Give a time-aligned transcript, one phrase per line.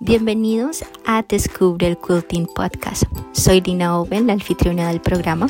[0.00, 3.02] Bienvenidos a Descubre el Quilting Podcast.
[3.32, 5.48] Soy Dina Oven, la anfitriona del programa,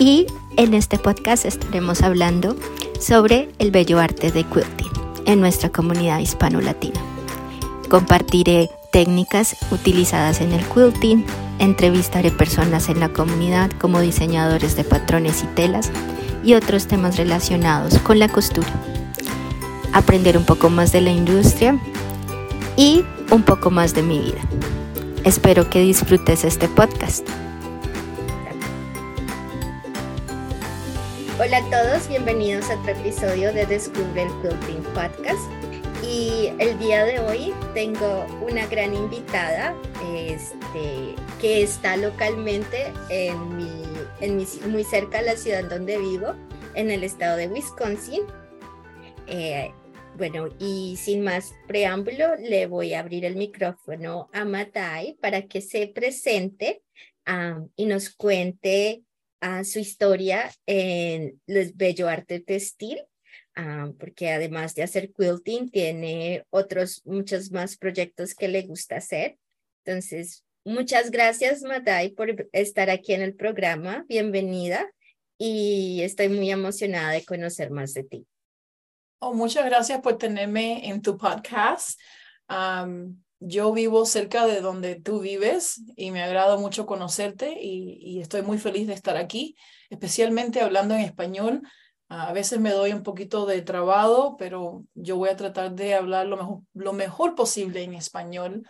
[0.00, 0.26] y
[0.56, 2.56] en este podcast estaremos hablando
[2.98, 4.90] sobre el bello arte de quilting
[5.26, 7.00] en nuestra comunidad hispano-latina.
[7.88, 11.24] Compartiré técnicas utilizadas en el quilting,
[11.60, 15.92] entrevistaré personas en la comunidad como diseñadores de patrones y telas
[16.42, 18.68] y otros temas relacionados con la costura.
[19.92, 21.80] Aprender un poco más de la industria
[22.76, 24.40] y un poco más de mi vida.
[25.24, 27.28] Espero que disfrutes este podcast.
[31.40, 35.40] Hola a todos, bienvenidos a otro episodio de Descubre el Quilting Podcast.
[36.02, 39.74] Y el día de hoy tengo una gran invitada
[40.10, 43.82] este, que está localmente en mi,
[44.20, 46.34] en mi, muy cerca de la ciudad donde vivo,
[46.74, 48.22] en el estado de Wisconsin.
[49.26, 49.70] Eh,
[50.18, 55.60] bueno, y sin más preámbulo, le voy a abrir el micrófono a Matai para que
[55.60, 56.82] se presente
[57.76, 59.04] y nos cuente
[59.42, 62.98] uh, su historia en el bello arte textil,
[63.98, 69.36] porque además de hacer quilting, tiene otros, muchos más proyectos que le gusta hacer.
[69.84, 74.04] Entonces, muchas gracias, Matai, por estar aquí en el programa.
[74.08, 74.90] Bienvenida
[75.38, 78.26] y estoy muy emocionada de conocer más de ti.
[79.20, 81.98] Oh, muchas gracias por tenerme en tu podcast.
[83.40, 88.58] yo vivo cerca de donde tú vives y me agrada mucho conocerte y, estoy muy
[88.58, 89.56] feliz de estar aquí,
[89.90, 91.62] especialmente hablando en español.
[92.08, 96.26] a veces me doy un poquito de trabado, pero yo voy a tratar de hablar
[96.26, 98.68] lo mejor, posible en español.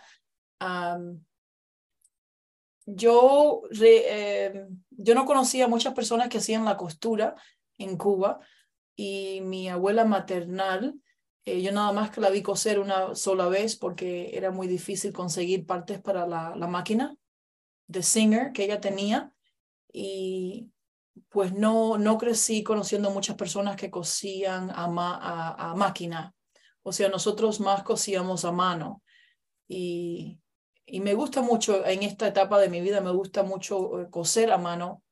[2.87, 7.35] yo, eh, yo no conocía a muchas personas que hacían la costura
[7.77, 8.39] en Cuba
[9.01, 10.99] y mi abuela maternal,
[11.45, 15.13] eh, yo nada más que la vi coser una sola vez porque era muy difícil
[15.13, 17.15] conseguir partes para la, la máquina
[17.87, 19.33] de Singer que ella tenía
[19.89, 20.69] y
[21.29, 24.83] pues no, no crecí conociendo muchas personas que cosían a,
[25.57, 26.35] a, máquina.
[26.83, 29.01] O sea, nosotros más cosíamos a mano.
[29.65, 30.41] Y,
[30.85, 34.51] y me gusta mucho, en esta etapa de mi vida, me gusta mucho eh, coser
[34.51, 35.03] a mano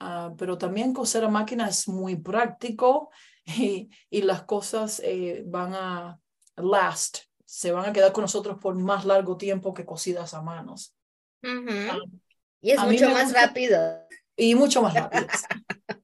[0.00, 3.10] Ah, pero también coser a máquina es muy práctico
[3.44, 6.20] y, y las cosas eh, van a
[6.56, 10.94] last, se van a quedar con nosotros por más largo tiempo que cosidas a manos.
[11.42, 11.98] Ah,
[12.60, 13.78] y es mucho más rápido.
[14.36, 15.26] Y mucho más rápido.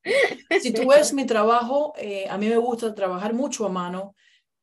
[0.60, 4.14] si tú ves mi trabajo, eh, a mí me gusta trabajar mucho a mano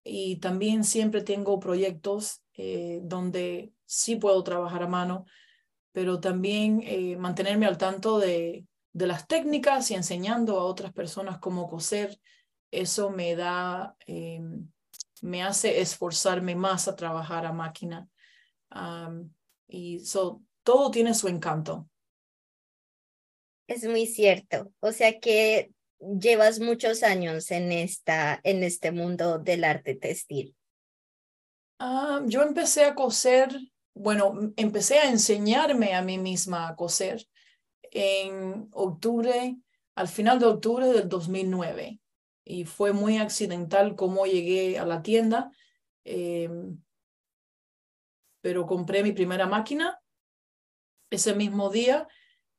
[0.04, 5.26] y también siempre tengo proyectos eh, donde sí puedo trabajar a mano,
[5.94, 6.84] pero también
[7.20, 12.20] mantenerme al tanto de de las técnicas y enseñando a otras personas cómo coser,
[12.72, 14.42] eso me da, eh,
[15.22, 18.08] me hace esforzarme más a trabajar a máquina.
[19.68, 21.90] y so, todo tiene su encanto.
[23.68, 24.74] Es muy cierto.
[24.80, 30.56] O sea que llevas muchos años en, esta, en este mundo del arte textil.
[32.26, 33.50] yo empecé a coser,
[33.94, 37.26] bueno, empecé a enseñarme a mí misma a coser
[37.92, 39.58] en octubre,
[39.96, 42.00] al final de octubre del 2009.
[42.44, 45.52] Y fue muy accidental cómo llegué a la tienda.
[46.04, 46.82] Em,
[48.42, 50.00] pero compré mi primera máquina
[51.12, 52.08] ese mismo día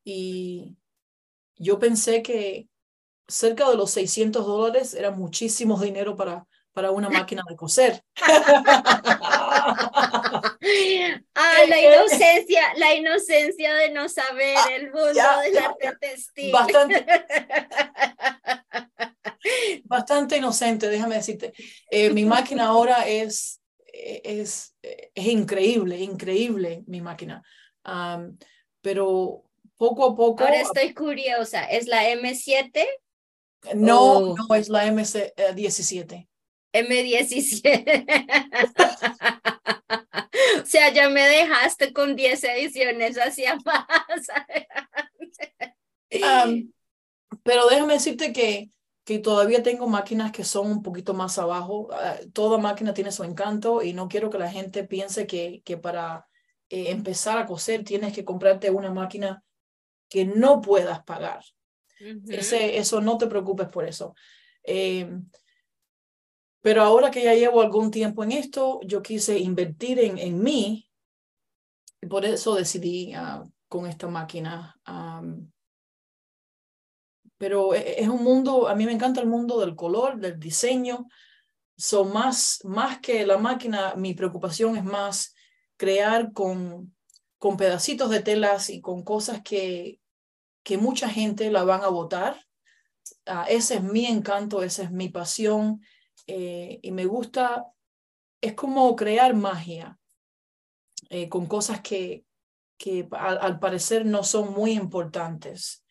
[0.05, 0.77] y
[1.57, 2.69] yo pensé que
[3.27, 8.05] cerca de los 600 dólares era muchísimo dinero para, para una máquina de coser.
[11.35, 16.53] ah, la inocencia, la inocencia de no saber ah, el mundo del arte textil.
[16.53, 17.07] Bastante,
[19.85, 21.53] bastante inocente, déjame decirte.
[21.91, 23.61] Eh, mi máquina ahora es,
[23.93, 27.43] es, es increíble, increíble mi máquina.
[28.81, 29.45] pero
[29.77, 30.45] poco a poco.
[30.45, 32.87] Ahora estoy curiosa, ¿es la M7?
[33.75, 36.29] No, no es la M17.
[36.73, 38.07] M17.
[40.63, 43.87] o sea, ya me dejaste con 10 ediciones hacia más.
[47.43, 48.71] pero déjame decirte que,
[49.05, 51.89] que todavía tengo máquinas que son un poquito más abajo.
[51.93, 55.77] Ah, toda máquina tiene su encanto y no quiero que la gente piense que, que
[55.77, 56.27] para
[56.69, 59.45] eh, empezar a coser tienes que comprarte una máquina
[60.09, 61.45] que no puedas pagar.
[62.29, 64.15] Ese, eso no te preocupes por eso.
[64.65, 65.09] Eh,
[66.63, 70.89] pero ahora que ya llevo algún tiempo en esto, yo quise invertir en, en mí
[72.01, 74.79] y por eso decidí ah, con esta máquina.
[77.37, 81.07] pero e, es un mundo, a mí me encanta el mundo del color, del diseño.
[81.77, 85.35] Son más, más que la máquina, mi preocupación es más
[85.77, 86.95] crear con,
[87.39, 89.99] con pedacitos de telas y con cosas que,
[90.63, 92.47] que mucha gente la van a votar.
[93.27, 95.81] Ah, ese es mi encanto, esa es mi pasión
[96.27, 97.67] eh, y me gusta,
[98.41, 99.99] es como crear magia
[101.11, 102.25] eh, con cosas que,
[102.79, 105.85] que al, parecer no son muy importantes.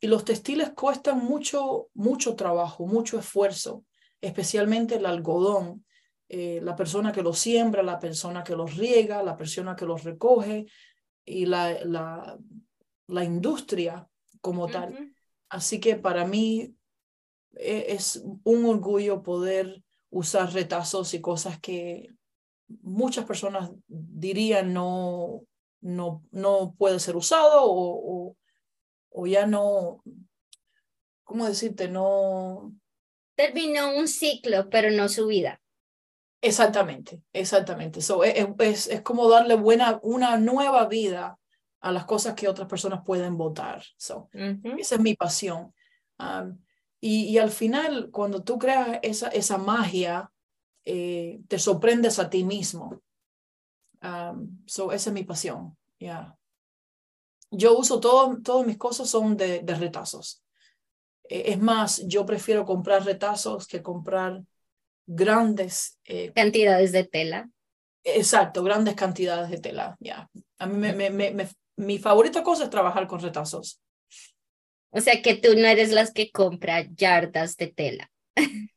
[0.00, 3.84] y los textiles cuestan mucho, mucho trabajo, mucho esfuerzo,
[4.20, 5.84] especialmente el algodón.
[6.28, 10.02] Eh, la persona que lo siembra, la persona que los riega, la persona que los
[10.02, 10.66] recoge
[11.24, 12.36] y la, la,
[13.06, 14.08] la industria
[14.40, 15.14] como tal.
[15.48, 16.75] Así que para mí
[17.56, 22.10] es un orgullo poder usar retazos y cosas que
[22.82, 25.42] muchas personas dirían no,
[25.80, 28.36] no, no puede ser usado o, o,
[29.10, 30.02] o ya no,
[31.24, 31.88] ¿cómo decirte?
[31.88, 32.72] No.
[33.34, 35.60] Terminó un ciclo, pero no su vida.
[36.40, 38.00] Exactamente, exactamente.
[38.00, 41.38] So, e, e, es, es, como darle buena, una nueva vida
[41.80, 43.82] a las cosas que otras personas pueden votar.
[43.96, 45.74] So, Esa es mi pasión.
[46.18, 46.58] Um,
[47.06, 50.32] y, y, al final, cuando tú creas esa, esa magia,
[50.84, 53.00] eh, te sorprendes a ti mismo.
[54.02, 55.76] Um, so, esa es mi pasión.
[55.98, 56.36] Yeah.
[57.52, 60.42] Yo uso todo, todas mis cosas son de, de retazos.
[61.28, 64.42] Eh, es más, yo prefiero comprar retazos que comprar
[65.06, 67.48] grandes eh, cantidades de tela.
[68.02, 69.96] Exacto, grandes cantidades de tela.
[70.00, 70.28] Ya.
[70.58, 73.80] A mí me, me, me, mi favorita cosa es trabajar con retazos.
[74.96, 78.10] O sea que tú no eres las que compra yardas de tela.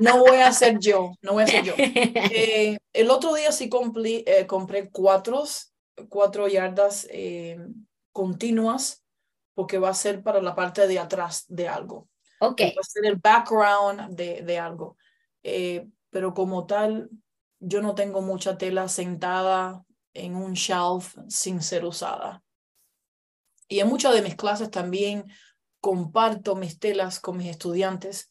[0.00, 1.74] No voy a ser yo, no voy a ser yo.
[1.76, 5.42] Eh, el otro día sí compré, eh, compré cuatro,
[6.08, 7.58] cuatro yardas eh,
[8.12, 9.02] continuas
[9.54, 12.08] porque va a ser para la parte de atrás de algo.
[12.38, 12.60] Ok.
[12.60, 14.96] Va a ser el background de, de algo.
[15.42, 17.10] pero como tal,
[17.58, 19.84] yo no tengo mucha tela sentada
[20.14, 22.40] en un shelf sin ser usada.
[23.68, 25.26] Y en muchas de mis clases también
[25.80, 28.30] comparto mis telas con mis estudiantes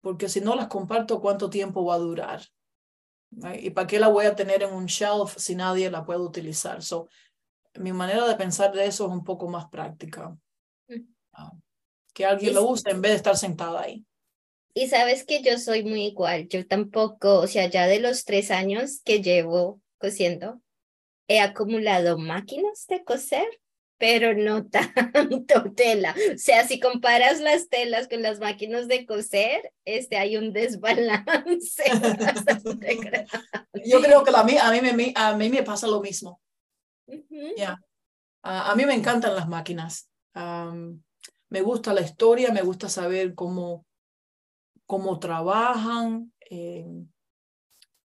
[0.00, 2.42] porque si no las comparto, ¿cuánto tiempo va a durar?
[3.54, 6.82] ¿Y para qué la voy a tener en un shelf si nadie la puede utilizar?
[6.82, 7.08] So,
[7.76, 10.36] mi manera de pensar de eso es un poco más práctica.
[10.88, 11.58] Mm.
[12.12, 14.04] que alguien lo use en vez de estar sentada ahí.
[14.74, 18.50] Y sabes que yo soy muy igual, yo tampoco, o sea, ya de los tres
[18.50, 20.60] años que llevo cosiendo,
[21.32, 23.48] he acumulado máquinas de coser
[23.98, 26.12] pero no tanto tela.
[26.34, 31.84] O sea, si comparas las telas con las máquinas de coser, este, hay un desbalance.
[33.84, 36.40] Yo creo que a, mí, a, mí me, a mí me pasa lo mismo.
[37.56, 37.78] ya
[38.42, 40.10] a, mí me encantan las máquinas.
[40.34, 43.86] me gusta la historia, me gusta saber cómo,
[44.84, 46.32] cómo trabajan.
[46.50, 47.04] Eh,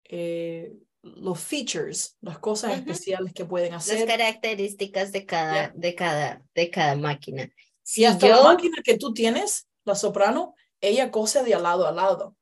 [0.05, 0.77] eh,
[1.15, 3.99] los features, las cosas especiales que pueden hacer.
[3.99, 7.49] Las características de cada, de cada, de cada máquina.
[7.83, 11.87] Si y hasta la máquina que tú tienes, la soprano, ella cose de al lado
[11.87, 12.35] a lado.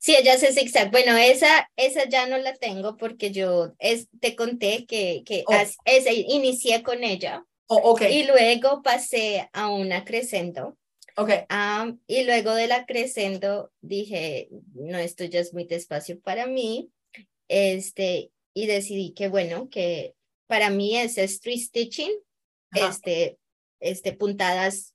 [0.00, 0.90] Sí, ella hace zigzag.
[0.90, 5.52] Bueno, esa, esa ya no la tengo porque yo es, te conté que, que oh.
[5.84, 7.44] esa, inicié con ella.
[7.68, 8.18] Oh, okay.
[8.18, 10.76] Y luego pasé a una crescendo.
[11.18, 11.44] Okay.
[12.06, 16.90] y luego de la crescendo dije, no, esto ya es muy despacio para mí
[17.48, 20.14] este, y decidí que bueno, que
[20.46, 22.12] para mí es street stitching,
[22.72, 23.38] este,
[23.80, 24.94] este, puntadas,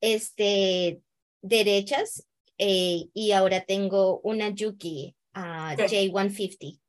[0.00, 1.00] este,
[1.42, 2.26] derechas,
[2.58, 6.80] eh, y ahora tengo una Yuki uh, J150.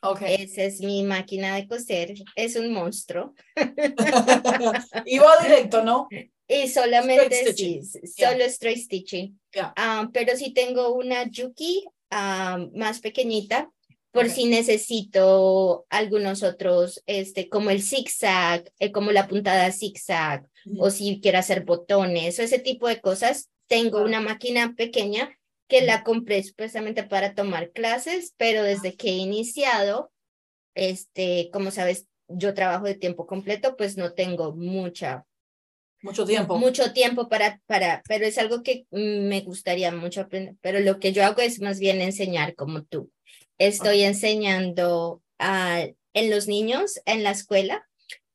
[0.00, 0.36] Okay.
[0.42, 3.34] Esa es mi máquina de coser, es un monstruo.
[5.06, 6.08] y va directo, ¿no?
[6.46, 9.38] Y solamente sí, solo straight stitching.
[9.76, 13.70] Ah, pero sí tengo una Yuki ah, más pequeñita
[14.10, 20.48] por si necesito algunos otros, este, como el zigzag, eh, como la puntada zigzag,
[20.78, 23.50] o si quiero hacer botones, o ese tipo de cosas.
[23.66, 25.38] Tengo una máquina pequeña
[25.68, 30.10] que la compré expresamente para tomar clases, pero desde que he iniciado,
[30.74, 35.26] este, como sabes, yo trabajo de tiempo completo, pues no tengo mucha
[36.00, 36.58] mucho tiempo.
[36.58, 41.12] Mucho tiempo para, para, pero es algo que me gustaría mucho aprender, pero lo que
[41.12, 43.10] yo hago es más bien enseñar como tú.
[43.58, 45.84] Estoy enseñando a,
[46.14, 47.86] en los niños en la escuela,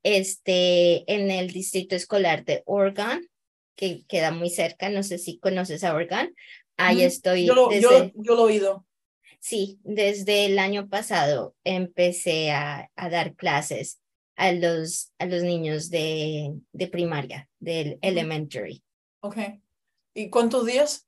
[0.04, 3.28] este, en el distrito escolar de Oregon,
[3.76, 6.34] que queda muy cerca, no sé si conoces a Oregon.
[6.78, 7.46] Ahí estoy.
[7.46, 8.86] Yo lo, yo, yo lo he oído.
[9.40, 14.00] Sí, desde el año pasado empecé a, a dar clases
[14.36, 18.84] a los, a los niños de, de primaria, del elementary.
[19.22, 19.38] Ok.
[20.14, 21.08] ¿Y cuántos días?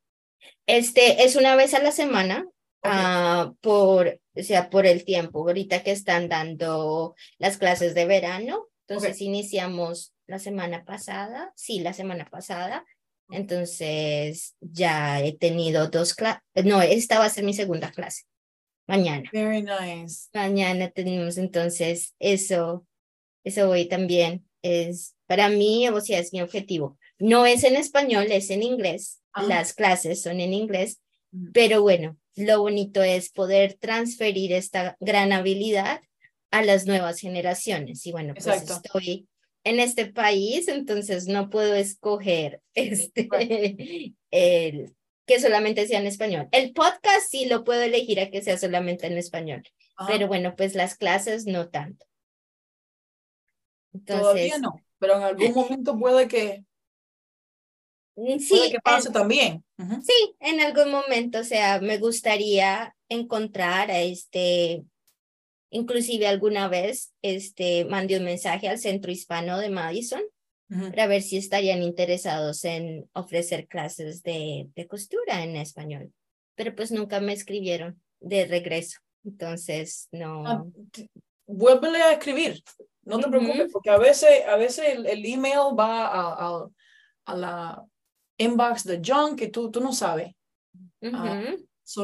[0.68, 2.48] Este es una vez a la semana
[2.86, 5.40] ah, por, o sea, por el tiempo.
[5.40, 11.94] Ahorita que están dando las clases de verano, entonces iniciamos la semana pasada, sí, la
[11.94, 12.86] semana pasada.
[13.30, 18.24] Entonces ya he tenido dos clases, no, esta va a ser mi segunda clase,
[18.88, 19.28] mañana.
[19.34, 20.30] Very nice.
[20.32, 22.86] Mañana tenemos entonces eso,
[23.44, 27.00] eso hoy también es para mí, o sea, es mi objetivo.
[27.18, 29.22] No es en español, es en inglés.
[29.48, 31.02] Las clases son en inglés,
[31.54, 36.02] pero bueno, lo bonito es poder transferir esta gran habilidad
[36.52, 38.06] a las nuevas generaciones.
[38.06, 39.28] Y bueno, pues estoy
[39.64, 43.28] en este país, entonces no puedo escoger este,
[44.32, 46.48] el, que solamente sea en español.
[46.52, 49.64] El podcast sí lo puedo elegir a que sea solamente en español,
[50.08, 52.06] pero bueno, pues las clases no tanto.
[53.94, 56.64] Entonces, Todavía no, pero en algún momento puede que
[58.16, 59.64] mm, sí, que pase también.
[59.78, 64.84] Sí, en algún momento, o sea, me gustaría encontrar a este
[65.76, 70.22] Inclusive alguna vez este, mandé un mensaje al Centro Hispano de Madison
[70.70, 76.14] para ver si estarían interesados en ofrecer clases de, de costura en español.
[76.56, 79.00] Pero pues nunca me escribieron de regreso.
[79.26, 80.48] Entonces, no.
[80.48, 80.66] Ah,
[81.46, 82.64] vuélvele a escribir.
[83.04, 86.70] No te preocupes, porque a veces, a veces el, email va a,
[87.26, 87.84] a, la
[88.38, 90.34] inbox de John que tú, tú no sabes.
[91.02, 91.58] Uh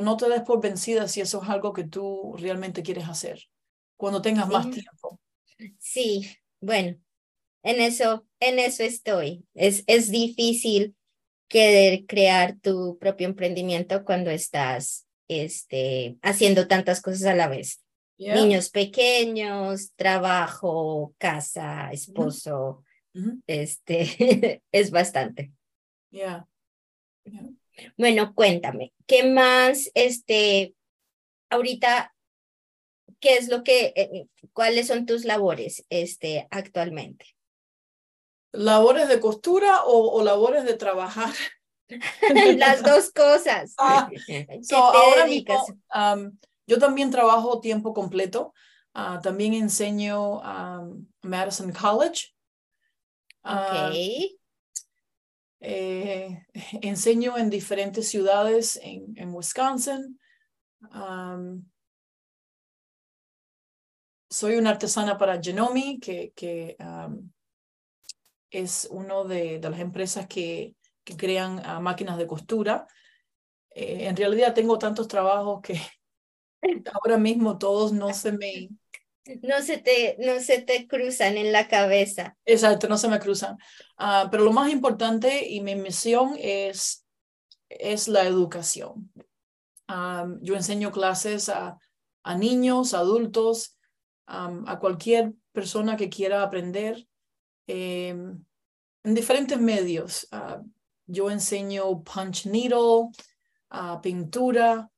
[0.03, 3.41] no te des por vencida si eso es algo que tú realmente quieres hacer
[3.97, 5.19] cuando tengas más tiempo.
[5.79, 6.27] Sí,
[6.59, 6.97] bueno,
[7.63, 9.45] en eso, en eso estoy.
[9.53, 10.95] Es, es difícil
[11.47, 17.83] querer crear tu propio emprendimiento cuando estás este, haciendo tantas cosas a la vez.
[18.17, 22.83] Niños pequeños, trabajo, casa, esposo,
[23.47, 25.51] este, es bastante.
[26.11, 26.45] Yeah.
[27.97, 30.75] Bueno, cuéntame, ¿qué más, este,
[31.49, 32.13] ahorita
[33.21, 37.25] ¿qué es lo que, eh, cuáles son tus labores este, actualmente?
[38.51, 41.33] ¿Labores de costura o, labores de trabajar?
[42.57, 43.75] Las dos cosas.
[43.79, 44.09] Ah,
[44.73, 45.55] ahora mismo,
[46.67, 48.53] yo también trabajo tiempo completo.
[48.93, 50.85] Ah, también enseño a
[51.21, 52.33] Madison College.
[53.43, 54.40] Ok.
[55.61, 56.45] Eh,
[56.81, 60.19] enseño en diferentes ciudades en, Wisconsin
[64.29, 66.75] soy una artesana para Genomi, que, que
[68.49, 72.87] es una de, de, las empresas que, que crean ah, máquinas de costura.
[73.69, 75.79] Eh, en realidad tengo tantos trabajos que
[76.93, 78.69] ahora mismo todos no se me...
[79.43, 82.37] No se te, no se te cruzan en la cabeza.
[82.45, 83.57] Exacto, no se me cruzan.
[83.97, 87.05] Ah, pero lo más importante y mi misión es,
[87.69, 89.11] es la educación.
[90.41, 91.77] yo enseño clases a,
[92.23, 93.77] a niños, adultos,
[94.25, 97.05] a cualquier persona que quiera aprender
[97.67, 98.43] em,
[99.03, 100.27] en diferentes medios.
[100.31, 100.61] Ah,
[101.05, 103.09] yo enseño punch needle,
[104.01, 104.89] pintura,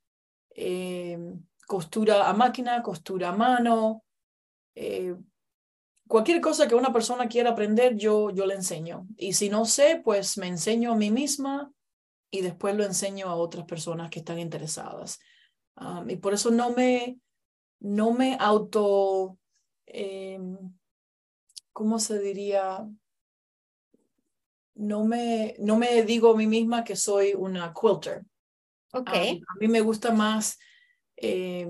[0.51, 4.03] em, costura a máquina, costura a mano.
[4.75, 5.15] Eh,
[6.08, 9.08] cualquier cosa que una persona quiera aprender, yo, yo le enseño.
[9.18, 11.72] Y si no sé, pues me enseño a mí misma
[12.30, 15.20] y después lo enseño a otras personas que están interesadas.
[16.08, 17.20] y por eso no me,
[17.80, 19.38] no me auto,
[19.86, 20.39] eh,
[21.72, 22.88] ¿cómo se diría?
[24.75, 28.25] No me, no me digo a mí misma que soy una quilter.
[28.96, 29.42] Okay.
[29.48, 30.60] a mí me gusta más
[31.18, 31.68] eh,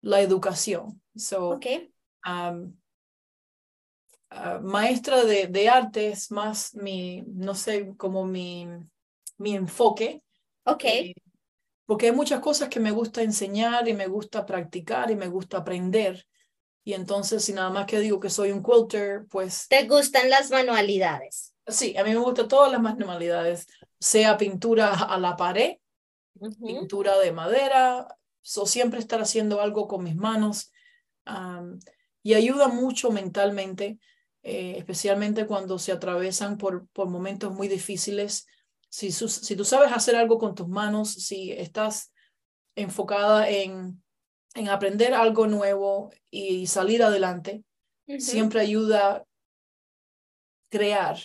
[0.00, 1.00] la educación.
[1.14, 1.92] So, okay.
[2.28, 2.76] Um,
[4.62, 8.66] maestra de, de, arte es más mi, no sé, como mi,
[9.38, 10.22] mi enfoque.
[10.64, 10.84] Ok.
[10.84, 11.14] Eh,
[11.86, 15.58] porque hay muchas cosas que me gusta enseñar y me gusta practicar y me gusta
[15.58, 16.26] aprender.
[16.84, 19.68] Y entonces, si nada más que digo que soy un quilter, pues...
[19.68, 21.54] ¿Te gustan las manualidades?
[21.66, 23.66] Sí, a mí me gustan todas las manualidades,
[23.98, 25.76] sea pintura a la pared,
[26.64, 28.06] pintura de madera,
[28.56, 30.72] o siempre estar haciendo algo con mis manos.
[32.22, 33.98] Y ayuda mucho mentalmente,
[34.42, 38.46] eh, especialmente cuando se atravesan por, por momentos muy difíciles.
[38.88, 42.12] Si, si tú sabes hacer algo con tus manos, si estás
[42.74, 44.02] enfocada en,
[44.54, 47.64] en aprender algo nuevo y salir adelante,
[48.18, 49.24] siempre ayuda
[50.70, 51.18] crear,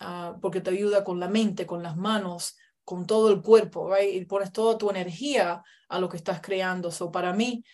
[0.00, 4.24] ah, porque te ayuda con la mente, con las manos, con todo el cuerpo, y
[4.24, 6.90] pones toda tu energía a lo que estás creando.
[6.90, 7.64] So, para mí,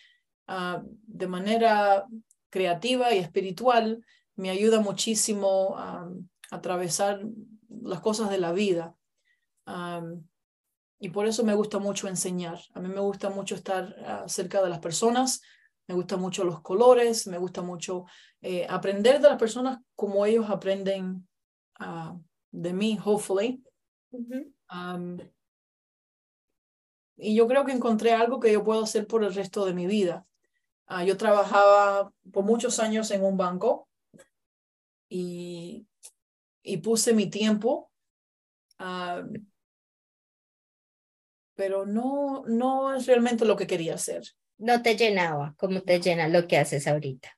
[0.47, 2.05] ah, de manera
[2.49, 6.09] creativa y espiritual, me ayuda muchísimo a
[6.51, 7.21] atravesar
[7.69, 8.95] las cosas de la vida
[10.99, 12.59] y por eso me gusta mucho enseñar.
[12.73, 15.41] A mí me gusta mucho estar ah, cerca de las personas,
[15.87, 18.05] me gustan mucho los colores, me gusta mucho
[18.41, 21.27] eh, aprender de las personas como ellos aprenden
[21.79, 22.17] ah,
[22.51, 23.63] de mí, hopefully.
[27.17, 29.87] y yo creo que encontré algo que yo puedo hacer por el resto de mi
[29.87, 30.25] vida.
[30.91, 33.87] Ah, yo trabajaba por muchos años en un banco
[35.07, 35.87] y,
[36.63, 37.91] y puse mi tiempo
[41.55, 44.23] pero no, no es realmente lo que quería hacer.
[44.57, 47.37] No te llenaba como te llena lo que haces ahorita.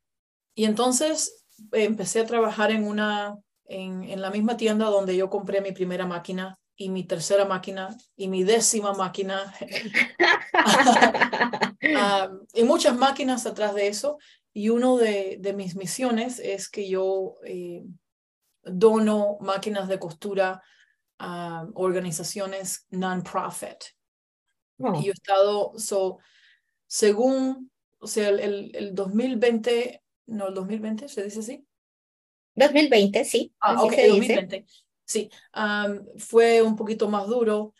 [0.55, 5.61] Y entonces empecé a trabajar en una, en, en la misma tienda donde yo compré
[5.61, 9.53] mi primera máquina y mi tercera máquina y mi décima máquina
[11.95, 14.17] ah, y muchas máquinas atrás de eso.
[14.53, 17.83] Y una de, de, mis misiones es que yo eh,
[18.63, 20.61] dono máquinas de costura
[21.19, 23.83] a organizaciones non-profit.
[24.77, 26.17] Y yo he estado, so,
[26.87, 31.65] según, o sea, el, el 2020, no, el 2020, ¿se dice así?
[32.55, 33.53] 2020, sí.
[33.59, 34.65] Ah, ok, 2020.
[35.05, 35.29] Sí,
[36.17, 37.73] fue un poquito más duro,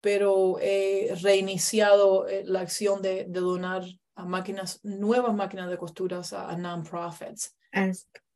[0.00, 3.84] pero he reiniciado eh, la acción de, de donar
[4.16, 7.54] a máquinas, nuevas máquinas de costuras a, non-profits.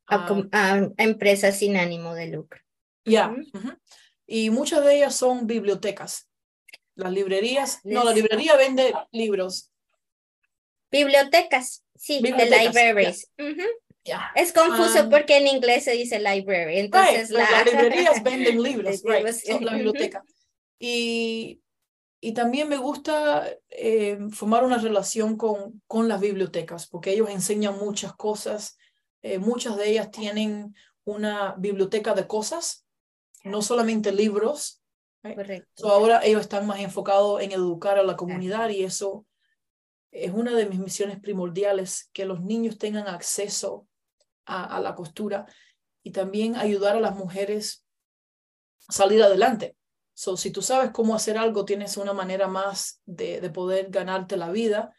[0.07, 2.59] A, empresas sin ánimo de lucro.
[3.05, 3.33] Ya.
[4.27, 6.29] Y muchas de ellas son bibliotecas.
[6.95, 9.71] Las librerías, no, la librería vende libros.
[10.91, 13.31] Bibliotecas, sí, de libraries.
[14.35, 16.79] Es confuso um, porque en inglés se dice library.
[16.79, 20.23] Entonces las librerías venden libros, right, la biblioteca.
[20.83, 21.61] Y,
[22.19, 27.77] y también me gusta eh, formar una relación con, con las bibliotecas, porque ellos enseñan
[27.77, 28.79] muchas cosas.
[29.21, 30.73] Eh, muchas de ellas tienen
[31.03, 32.87] una biblioteca de cosas,
[33.43, 34.81] no solamente libros,
[35.21, 35.87] Correcto.
[35.87, 39.27] ahora ellos están más enfocados en educar a la comunidad y eso
[40.09, 43.87] es una de mis misiones primordiales, que los niños tengan acceso
[44.45, 45.45] a, la costura
[46.01, 47.85] y también ayudar a las mujeres
[48.87, 49.77] a salir adelante.
[50.13, 54.51] So, si tú sabes cómo hacer algo, tienes una manera más de, poder ganarte la
[54.51, 54.93] vida.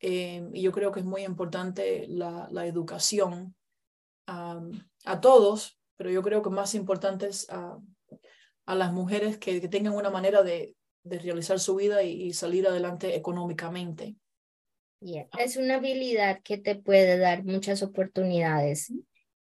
[0.00, 3.54] Eh, y yo creo que es muy importante la, la educación
[4.26, 7.78] a todos, pero yo creo que más importante es a,
[8.66, 13.14] a las mujeres que, tengan una manera de, de realizar su vida y, salir adelante
[13.14, 14.16] económicamente.
[15.38, 18.90] Es una habilidad que te puede dar muchas oportunidades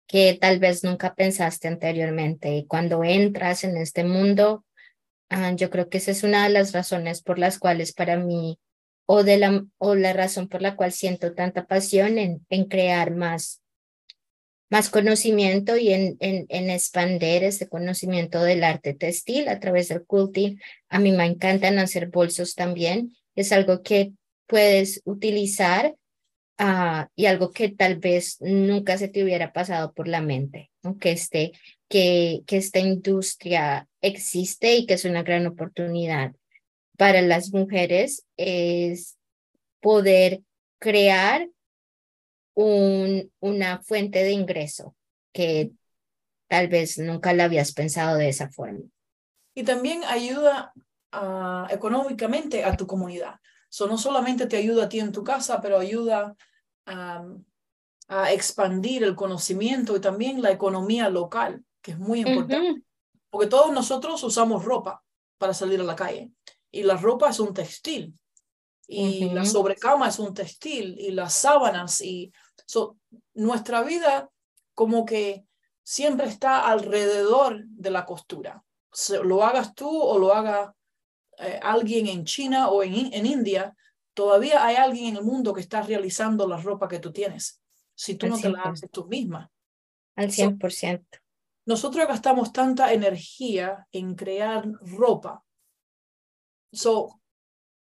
[0.07, 2.55] que tal vez nunca pensaste anteriormente.
[2.55, 4.65] Y cuando entras en este mundo,
[5.29, 8.59] ah, yo creo que esa es una de las razones por las cuales para mí,
[9.05, 13.15] o, de la, o la razón por la cual siento tanta pasión en, en crear
[13.15, 13.61] más
[14.69, 20.05] más conocimiento y en, en, en, expander ese conocimiento del arte textil a través del
[20.07, 20.61] quilting.
[20.89, 23.15] A mí me encantan hacer bolsos también.
[23.35, 24.13] Es algo que
[24.45, 25.95] puedes utilizar
[26.59, 31.11] uh, y algo que tal vez nunca se te hubiera pasado por la mente, que,
[31.11, 31.51] este,
[31.89, 36.34] que, que esta industria existe y que es una gran oportunidad
[36.97, 39.17] para las mujeres es
[39.82, 40.41] poder
[40.80, 41.49] crear
[42.54, 44.95] un, una fuente de ingreso
[45.34, 45.71] que
[46.49, 48.86] tal vez nunca la habías pensado de esa forma.
[49.56, 50.73] Y también ayuda
[51.13, 53.36] uh, económicamente a tu comunidad.
[53.69, 56.36] So, no solamente te ayuda a ti en tu casa, pero ayuda
[56.86, 62.84] a expandir el conocimiento y también la economía local, que es muy importante.
[63.32, 65.04] Porque todos nosotros usamos ropa
[65.39, 66.32] para salir a la calle
[66.71, 68.13] y la ropa es un textil
[68.88, 72.32] y la sobrecama es un textil y las sábanas y
[73.34, 74.30] nuestra vida
[74.75, 75.45] como que
[75.84, 78.63] siempre está alrededor de la costura.
[79.23, 80.75] lo hagas tú o lo haga
[81.38, 83.75] eh, alguien en China o en, en India,
[84.13, 87.62] todavía hay alguien en el mundo que está realizando la ropa que tú tienes,
[87.95, 89.49] si tú no te la haces tú misma.
[90.15, 91.06] Al 100%.
[91.65, 95.43] Nosotros gastamos tanta energía en crear ropa.
[96.72, 97.19] So,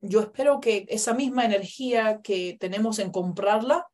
[0.00, 3.86] yo espero que esa misma energía que tenemos en comprarla,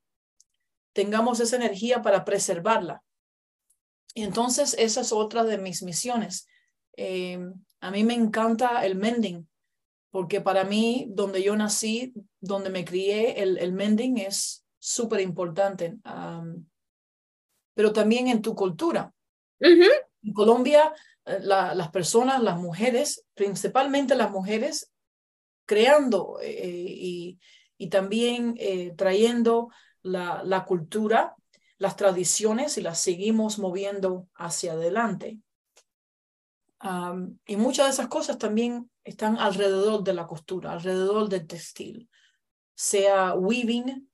[0.92, 3.02] tengamos esa energía para preservarla.
[4.14, 6.46] Entonces esa es otra de mis misiones.
[6.96, 7.40] Eh,
[7.80, 9.48] a mí me encanta el mending,
[10.10, 15.96] porque para mí, donde yo nací, donde me crié, el, el mending es súper importante.
[17.74, 19.14] pero también en tu cultura.
[20.22, 20.92] En Colombia,
[21.24, 24.92] eh, las personas, las mujeres, principalmente las mujeres,
[25.64, 27.38] creando eh, y,
[27.78, 28.56] y, también
[28.96, 29.70] trayendo
[30.02, 31.34] la, la cultura,
[31.78, 35.38] las tradiciones y las seguimos moviendo hacia adelante.
[37.46, 42.08] y muchas de esas cosas también están alrededor de la costura, alrededor del textil,
[42.74, 44.08] sea weaving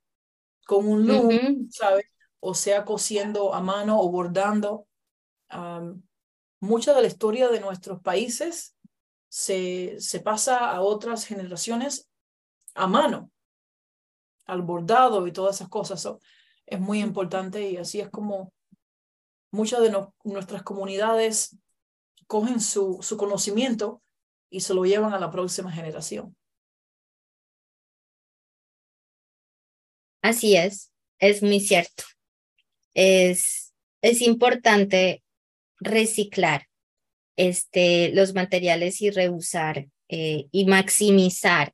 [0.66, 2.06] con un loom, ¿sabes?
[2.40, 4.87] O sea cosiendo a mano o bordando.
[6.60, 8.76] Mucha de la historia de nuestros países
[9.28, 12.08] se, se pasa a otras generaciones
[12.74, 13.30] a mano,
[14.46, 16.06] al bordado y todas esas cosas.
[16.66, 18.52] es muy importante y así es como
[19.50, 21.56] muchas de nuestras comunidades
[22.26, 24.02] cogen su, su conocimiento
[24.50, 26.36] y se lo llevan a la próxima generación.
[30.22, 32.04] Así es, es muy cierto.
[32.94, 35.22] Es, es importante
[35.80, 36.68] reciclar
[37.36, 41.72] este, los materiales y reusar eh, y maximizar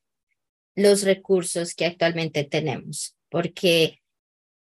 [0.74, 4.00] los recursos que actualmente tenemos, porque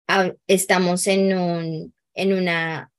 [0.09, 2.91] ah, estamos en, un, en, una,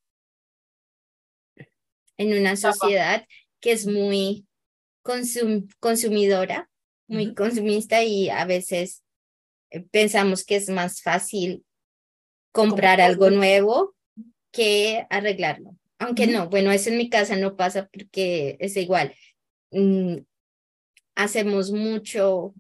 [2.17, 3.25] en una sociedad
[3.59, 4.45] que es muy
[5.79, 6.69] consumidora,
[7.07, 9.03] muy consumista y a veces
[9.71, 11.65] eh, pensamos que es más fácil
[12.51, 13.95] comprar algo nuevo
[14.51, 15.78] que arreglarlo.
[15.99, 19.13] Aunque no, bueno, eso en mi casa no pasa porque es igual.
[19.71, 20.19] Mm,
[21.15, 22.55] hacemos mucho,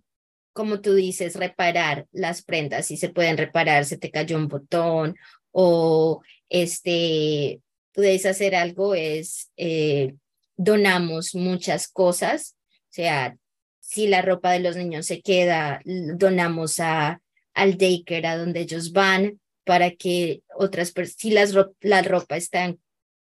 [0.53, 2.87] como tú dices, reparar las prendas.
[2.87, 5.15] Si se pueden reparar, se te cayó un botón
[5.51, 7.61] o este,
[7.93, 10.15] puedes hacer algo, es eh,
[10.57, 12.57] donamos muchas cosas.
[12.67, 13.37] O sea,
[13.79, 17.21] si la ropa de los niños se queda, donamos a,
[17.53, 22.65] al daycare, a donde ellos van, para que otras personas, si las, la ropa está
[22.65, 22.79] en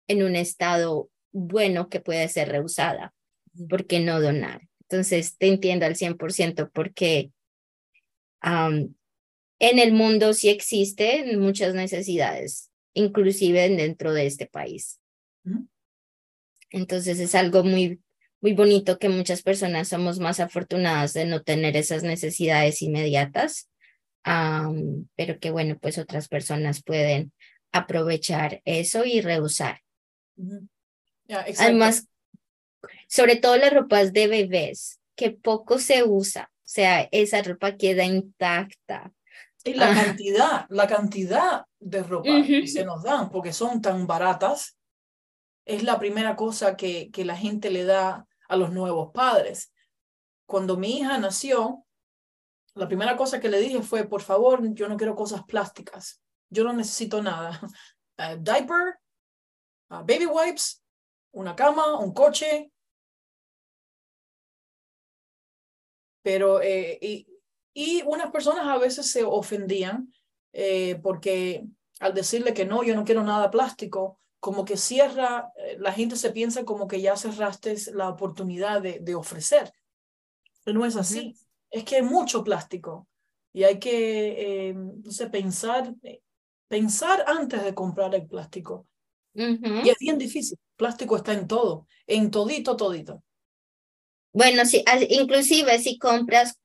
[0.09, 3.13] en un estado bueno que puede ser reusada.
[3.69, 4.63] ¿Por qué no donar?
[4.83, 7.33] Entonces, te entiendo al 100% porque
[8.43, 8.95] en
[9.59, 15.01] el mundo sí existen muchas necesidades, inclusive dentro de este país.
[16.71, 18.01] Entonces, es algo muy,
[18.41, 23.71] muy bonito que muchas personas somos más afortunadas de no tener esas necesidades inmediatas,
[24.23, 27.33] pero que bueno, pues otras personas pueden
[27.73, 29.21] aprovechar eso y
[31.59, 32.09] Además,
[33.09, 38.05] sobre todo las ropas de bebés, que poco se usa, o sea, esa ropa queda
[38.05, 39.13] intacta.
[39.65, 44.77] Y la cantidad, la cantidad de ropa que se nos dan, porque son tan baratas,
[45.65, 49.73] es la primera cosa que, que la gente le da a los nuevos padres.
[50.47, 51.85] Cuando mi hija nació,
[52.75, 56.21] la primera cosa que le dije fue, por favor, yo no quiero cosas plásticas,
[56.51, 57.61] yo no necesito nada.
[58.19, 58.99] Uh, diaper,
[59.89, 60.83] baby wipes,
[61.33, 62.71] una cama, un coche.
[66.23, 67.27] Pero, eh, y,
[67.73, 70.13] y, unas personas a veces se ofendían
[70.53, 71.67] eh, porque
[72.01, 76.17] al decirle que no, yo no quiero nada plástico, como que cierra, eh, la gente
[76.17, 79.73] se piensa como que ya cerraste la oportunidad de, de ofrecer.
[80.65, 81.37] Pero no es así.
[81.71, 83.07] Es que hay mucho plástico
[83.53, 84.77] y hay que eh,
[85.31, 85.95] pensar,
[86.69, 88.87] pensar antes de comprar el plástico.
[89.37, 90.59] Y es bien difícil.
[90.77, 93.23] Plástico está en todo, en todito, todito.
[94.33, 96.59] Bueno, sí, inclusive si compras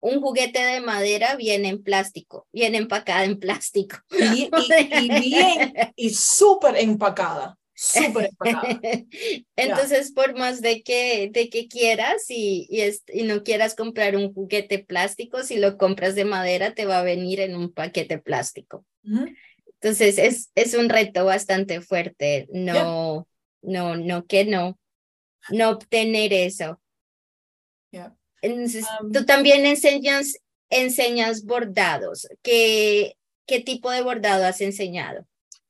[0.00, 3.96] un juguete de madera, viene en plástico, viene empacada en plástico.
[4.10, 4.48] Y,
[5.20, 7.58] bien, y súper empacada.
[7.74, 8.80] Súper empacada.
[9.56, 14.78] Entonces, por más de que, de que quieras y, y, no quieras comprar un juguete
[14.78, 18.84] plástico, si lo compras de madera, te va a venir en un paquete plástico.
[19.80, 23.28] Entonces es, es un reto bastante fuerte, no,
[23.62, 24.78] no, no, que no,
[25.50, 26.80] no obtener eso.
[28.42, 30.34] Entonces, um, tú también enseñas,
[30.70, 32.28] enseñas bordados.
[32.42, 35.26] ¿Qué, ¿Qué tipo de bordado has enseñado?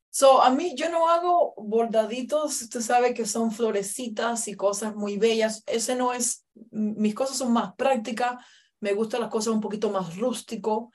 [0.09, 5.17] So, a mí yo no hago bordaditos, usted sabe que son florecitas y cosas muy
[5.17, 5.63] bellas.
[5.67, 8.43] Ese no es, mis cosas son más prácticas,
[8.79, 10.91] me gustan las cosas un poquito más rústico.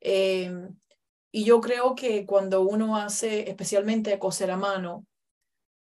[0.00, 0.52] Eh,
[1.32, 5.06] y yo creo que cuando uno hace, especialmente coser a mano,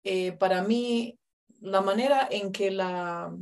[0.02, 1.18] eh, para mí,
[1.60, 3.34] la manera en que la,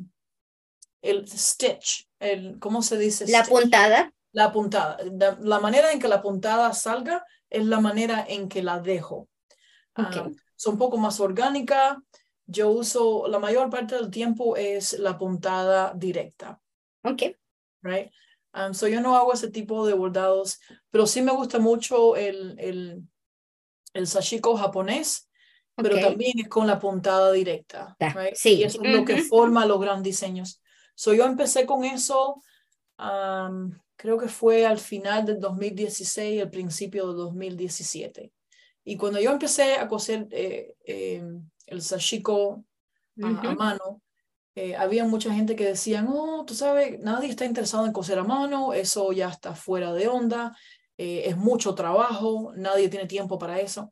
[1.03, 3.31] el stitch, el, ¿cómo se dice?
[3.31, 4.13] La puntada.
[4.33, 4.99] La puntada.
[5.41, 9.29] La, manera en que la puntada salga es la manera en que la dejo.
[9.95, 12.03] Ah, son un poco más orgánica.
[12.47, 16.61] Yo uso, la mayor parte del tiempo es la puntada directa.
[17.03, 17.23] Ok.
[17.83, 18.11] Right?
[18.55, 22.55] Um, so yo no hago ese tipo de bordados, pero sí me gusta mucho el,
[22.59, 23.03] el,
[23.93, 25.29] el sashiko japonés,
[25.77, 27.97] pero también es con la puntada directa.
[28.35, 28.57] Sí.
[28.57, 30.63] Y eso es lo que forma los grandes diseños.
[30.95, 32.41] So yo empecé con eso,
[32.99, 38.33] um, creo que fue al final del 2016, al principio del 2017.
[38.85, 42.65] Y cuando yo empecé a coser eh, em, el sashiko
[43.23, 44.03] a, mano,
[44.55, 48.25] eh, había mucha gente que decía, no, tú sabes, nadie está interesado en coser a
[48.25, 50.57] mano, eso ya está fuera de onda,
[50.97, 53.91] eh, es mucho trabajo, nadie tiene tiempo para eso.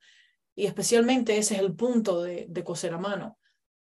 [0.55, 3.38] Y especialmente ese es el punto de, de coser a mano.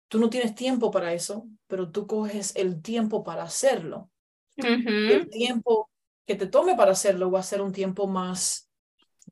[0.07, 4.09] Tú no tienes tiempo para eso, pero tú coges el tiempo para hacerlo.
[4.55, 5.89] El tiempo
[6.25, 8.69] que te tome para hacerlo va a ser un tiempo más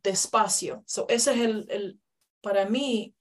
[0.02, 0.84] despacio.
[0.86, 2.00] So, ese es el, el,
[2.42, 3.16] para mí,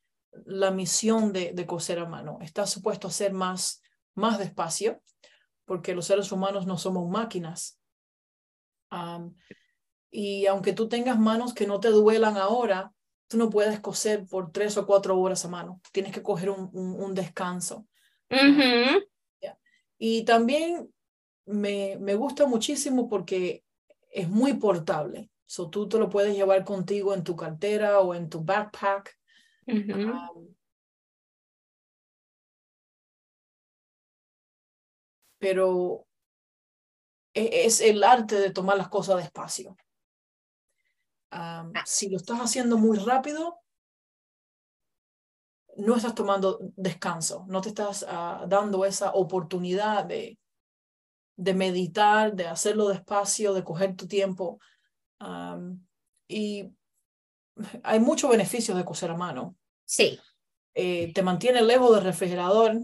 [0.44, 2.38] la misión de, de coser a mano.
[2.40, 3.82] Está supuesto a ser más,
[4.14, 5.03] más despacio,
[5.64, 7.81] porque los seres humanos no somos máquinas.
[10.11, 12.92] y aunque tú tengas manos que no te duelan ahora,
[13.29, 15.81] tú no puedes coser por tres o cuatro horas a mano.
[15.92, 17.87] Tienes que coger un, un, descanso.
[19.98, 20.92] Y también
[21.46, 23.64] me, me gusta muchísimo porque
[24.11, 25.31] es muy portable.
[25.46, 29.18] So, tú te lo puedes llevar contigo en tu cartera o en tu backpack.
[35.42, 36.07] Pero
[37.35, 39.76] e, es el arte de tomar las cosas despacio.
[41.33, 41.66] Ah.
[41.85, 43.59] si lo estás haciendo muy rápido,
[45.78, 50.38] no estás tomando descanso, no te estás ah, dando esa oportunidad de,
[51.37, 54.61] de meditar, de hacerlo despacio, de coger tu tiempo.
[56.28, 56.70] y
[57.83, 59.57] hay muchos beneficios de coser a mano.
[59.85, 60.20] Sí.
[60.74, 62.78] Eh, te mantiene lejos del refrigerador.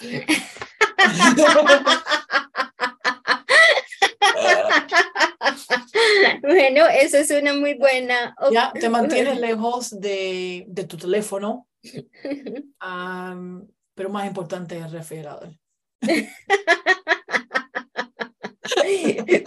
[6.42, 8.34] bueno, eso es una muy buena.
[8.50, 11.68] Ya, te mantienes lejos de, de tu teléfono,
[13.94, 15.50] pero más importante es el refrigerador.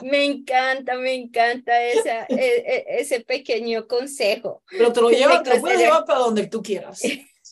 [0.03, 4.63] me encanta, me encanta esa, e, e, ese pequeño consejo.
[4.69, 7.01] Pero te lo, lleva, te lo puedes llevar para donde tú quieras.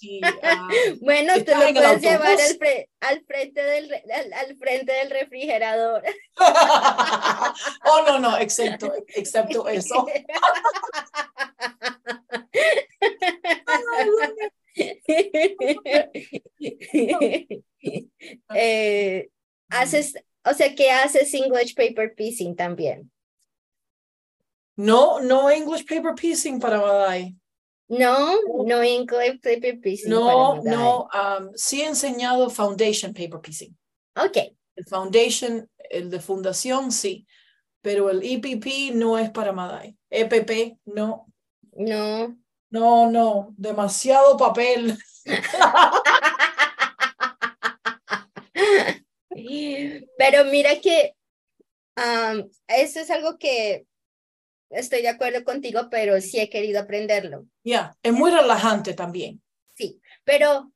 [1.01, 2.37] Bueno, te lo puedes llevar
[3.01, 3.91] al, frente del,
[4.33, 6.03] al, frente del refrigerador.
[6.37, 10.05] oh, no, no, excepto, excepto eso.
[18.53, 19.29] Eh,
[19.69, 23.11] haces, o sea, que haces English paper piecing también.
[24.75, 27.35] No, no English paper piecing para Madai.
[27.87, 30.09] No, no English paper piecing.
[30.09, 33.77] No, no, um, sí he enseñado foundation paper piecing.
[34.15, 34.37] Ok.
[34.75, 37.27] El foundation, el de fundación, sí,
[37.81, 39.95] pero el EPP no es para Madai.
[40.09, 41.27] EPP, no.
[41.73, 42.35] No.
[42.71, 44.97] No, no, demasiado papel.
[50.17, 51.15] Pero mira que
[51.97, 53.85] um, eso es algo que
[54.69, 57.45] estoy de acuerdo contigo, pero sí he querido aprenderlo.
[57.63, 59.41] Ya, es muy relajante también.
[59.75, 60.71] Sí, pero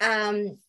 [0.00, 0.60] um,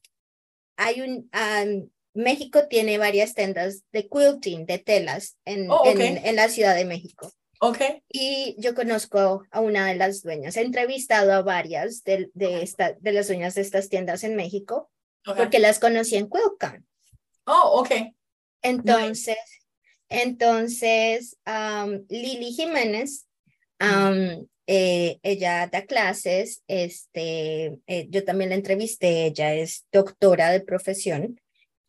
[0.77, 6.35] hay un, um, México tiene varias tiendas de quilting, de telas, en, oh, en, en,
[6.35, 7.31] la Ciudad de México.
[7.61, 8.03] Okay.
[8.07, 10.55] Y yo conozco a una de las dueñas.
[10.55, 14.89] He entrevistado a varias de, de, esta, de las dueñas de estas tiendas en México
[15.35, 16.85] porque las conocí en Quilcan.
[17.45, 17.91] Oh, ok.
[18.61, 19.37] Entonces,
[20.09, 23.27] entonces, um, Lili Jiménez,
[23.79, 30.61] um, eh, ella da clases, este, eh, yo también la entrevisté, ella es doctora de
[30.61, 31.39] profesión,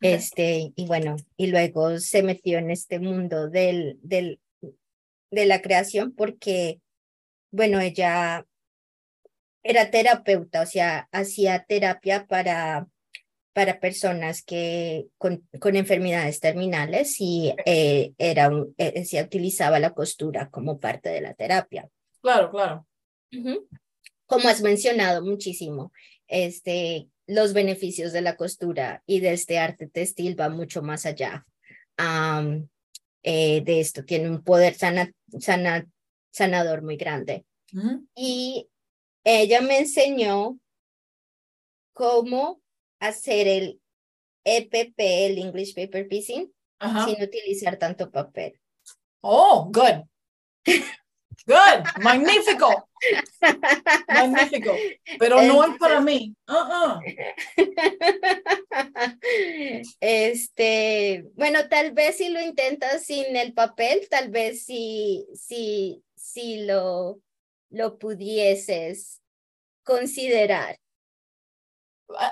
[0.01, 4.39] este, y bueno, y luego se metió en este mundo del, del,
[5.29, 6.81] de la creación porque,
[7.51, 8.47] bueno, ella
[9.63, 12.87] era terapeuta, o sea, hacía terapia para
[13.53, 20.49] para personas que con, con enfermedades terminales y eh, era eh, se utilizaba la costura
[20.49, 21.89] como parte de la terapia.
[22.21, 22.87] Claro, claro.
[24.25, 25.91] Como has mencionado muchísimo,
[26.27, 31.45] este, los beneficios de la costura y de este arte textil va mucho más allá
[33.23, 34.05] eh, de esto.
[34.05, 35.85] Tiene un poder sana, sana,
[36.29, 37.45] sanador muy grande.
[38.15, 38.67] Y
[39.23, 40.57] ella me enseñó
[41.93, 42.60] cómo
[43.01, 43.81] hacer el
[44.45, 46.51] EPP, el English Paper Piecing,
[47.05, 48.59] sin utilizar tanto papel.
[49.21, 50.05] Oh, good.
[51.45, 52.87] Good, magnífico.
[54.07, 54.75] Magnífico.
[55.17, 56.35] Pero no es para mí.
[56.47, 56.99] Uh
[59.99, 66.63] Este, bueno, tal vez si lo intentas sin el papel, tal vez si, si, si
[66.65, 67.19] lo,
[67.69, 69.21] lo pudieses
[69.83, 70.77] considerar.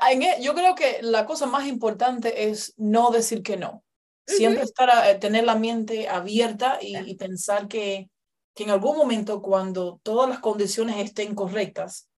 [0.10, 3.84] E, yo creo que la cosa más importante es no decir que no.
[4.26, 8.10] Siempre estar a, eh, tener la mente abierta y, pensar que,
[8.54, 12.10] que, en algún momento cuando todas las condiciones estén correctas,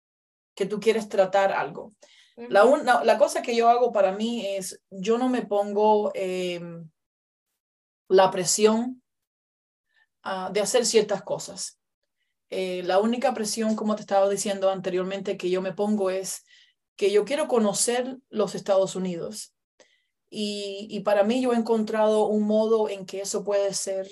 [0.55, 1.93] que tú quieres tratar algo.
[2.35, 2.65] La,
[3.03, 6.89] la, cosa que yo hago para mí es, yo no me pongo em,
[8.07, 9.01] la presión
[10.23, 11.79] ah, de hacer ciertas cosas.
[12.49, 16.43] Eh, la única presión, como te estaba diciendo anteriormente, que yo me pongo es
[16.95, 19.53] que yo quiero conocer los Estados Unidos.
[20.29, 24.07] Y, y para mí yo he encontrado un modo en que eso puede ser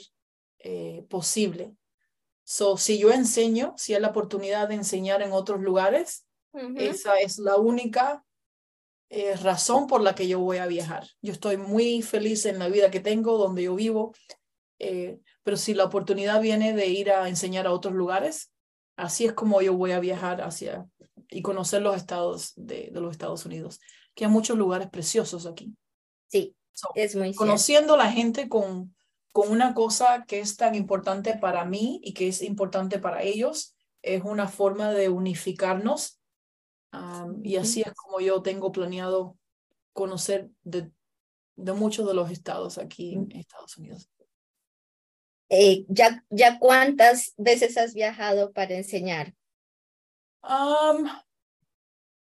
[0.59, 1.75] eh, posible.
[2.43, 6.25] So, si yo enseño, si hay la oportunidad de enseñar en otros lugares,
[6.75, 8.25] esa es la única
[9.09, 11.07] eh, razón por la que yo voy a viajar.
[11.21, 14.13] Yo estoy muy feliz en la vida que tengo, donde yo vivo,
[14.79, 18.51] eh, pero si la oportunidad viene de ir a enseñar a otros lugares,
[18.95, 20.87] así es como yo voy a viajar hacia
[21.29, 23.79] y conocer los estados de, de los Estados Unidos,
[24.15, 25.75] que hay muchos lugares preciosos aquí.
[26.27, 26.55] Sí,
[26.95, 28.95] es muy Conociendo la gente con,
[29.31, 33.75] con una cosa que es tan importante para mí y que es importante para ellos,
[34.01, 36.19] es una forma de unificarnos.
[37.43, 39.37] y así es como yo tengo planeado
[39.93, 40.91] conocer de,
[41.55, 44.09] de muchos de los estados aquí en Estados Unidos.
[45.49, 49.33] Eh, ¿ya, ¿Ya cuántas veces has viajado para enseñar?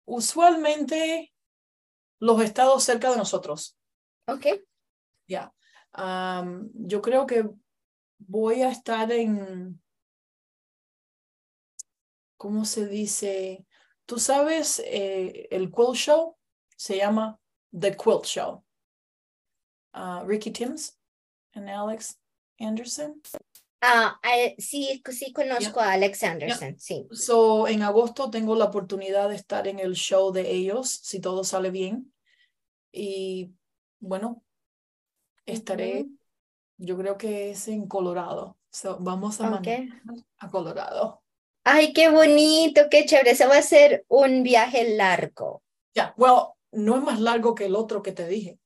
[0.06, 1.34] Usualmente
[2.20, 3.78] los estados cerca de nosotros.
[4.28, 4.48] Ok.
[5.28, 5.54] Ya
[6.74, 7.50] yo creo que
[8.20, 9.82] voy a estar en,
[12.38, 13.66] ¿cómo se dice?
[14.06, 16.38] Tú sabes, eh, el Quill Show
[16.76, 17.40] se llama
[17.78, 18.64] The Quilt Show.
[19.94, 20.98] Uh, Ricky Timms
[21.54, 22.18] and Alex
[22.60, 23.22] Anderson.
[23.82, 24.20] Ah,
[24.60, 27.08] sí, sí conozco a Alex Anderson, sí.
[27.12, 31.44] So, en agosto tengo la oportunidad de estar en el show de ellos, si todo
[31.44, 32.14] sale bien.
[32.92, 33.52] Y
[34.00, 34.44] bueno,
[35.48, 36.06] estaré,
[36.78, 38.58] yo creo que es en Colorado.
[39.00, 39.62] vamos a
[40.38, 41.24] a Colorado.
[41.64, 43.32] Ay, qué bonito, qué chévere.
[43.32, 45.64] Eso va a ser un viaje largo.
[45.94, 48.60] Ya, bueno, no es más largo que el otro que te dije.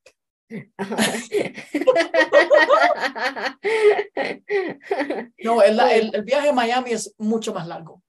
[5.44, 5.80] No, el,
[6.14, 8.04] el, viaje a Miami es mucho más largo.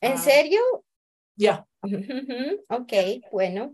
[0.00, 0.60] ¿En ah, serio?
[1.36, 1.66] Ya.
[2.68, 2.92] Ok,
[3.30, 3.72] bueno.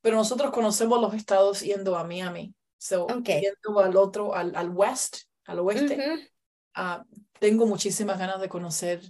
[0.00, 2.54] pero nosotros conocemos los estados yendo a Miami.
[2.78, 6.30] So, yendo al otro, al, al west, al oeste,
[6.74, 7.04] ah,
[7.40, 9.00] tengo muchísimas ganas de conocer,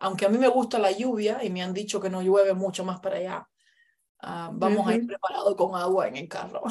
[0.00, 2.84] aunque a mí me gusta la lluvia y me han dicho que no llueve mucho
[2.84, 3.48] más para allá,
[4.20, 6.62] ah, vamos a ir preparados con agua en el carro.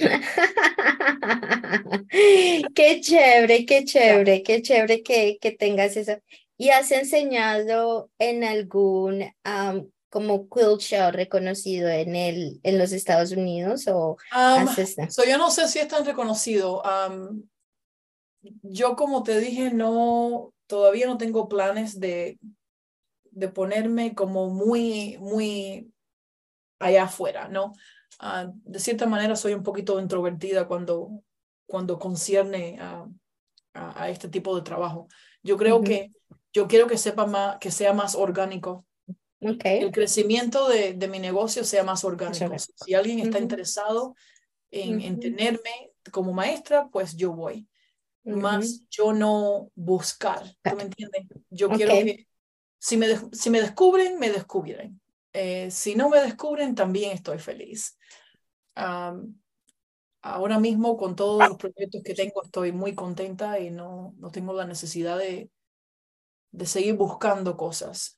[2.74, 6.18] qué chévere, qué chévere, qué chévere que, que tengas eso.
[6.56, 9.24] ¿Y has enseñado en algún
[10.10, 14.66] como quilt show reconocido en, el, en los Estados Unidos o um,
[15.26, 16.82] yo no sé si es tan reconocido.
[18.62, 22.38] yo como te dije, no, todavía no tengo planes de,
[23.30, 25.92] de ponerme como muy, muy
[26.80, 27.72] allá afuera, ¿no?
[28.22, 31.22] Ah, de cierta manera soy un poquito introvertida cuando,
[31.66, 33.06] cuando concierne a,
[33.72, 35.08] a, este tipo de trabajo.
[35.42, 36.10] Yo creo que
[36.52, 38.84] yo quiero que sepa más, que sea más orgánico
[39.40, 42.54] el crecimiento de, de, mi negocio sea más orgánico.
[42.58, 44.14] Si alguien está interesado
[44.70, 47.66] en, en, tenerme como maestra, pues yo voy.
[48.22, 51.24] Más yo no buscar, ¿tú me entiendes?
[51.48, 52.26] Yo quiero que
[52.78, 55.00] si me, si me descubren, me descubren.
[55.32, 57.96] Eh, si no me descubren, también estoy feliz.
[58.74, 64.52] Ahora mismo, con todos los proyectos que tengo, estoy muy contenta y no, no tengo
[64.52, 65.50] la necesidad de,
[66.52, 68.16] de seguir buscando cosas.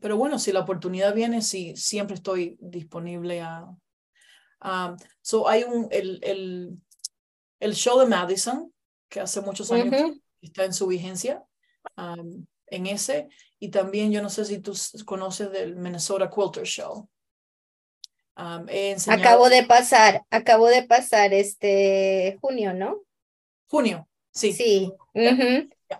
[0.00, 3.66] Pero bueno, si la oportunidad viene, sí, siempre estoy disponible a...
[5.20, 6.78] so hay un, el, el,
[7.60, 8.72] el, show de Madison,
[9.08, 11.44] que hace muchos años está en su vigencia,
[12.66, 14.72] en ese, y también yo no sé si tú
[15.04, 17.08] conoces del Minnesota Quilter Show.
[19.08, 23.02] Acabo de pasar, acabo de pasar este junio, ¿no?
[23.66, 24.52] Junio, sí.
[24.52, 24.92] Sí,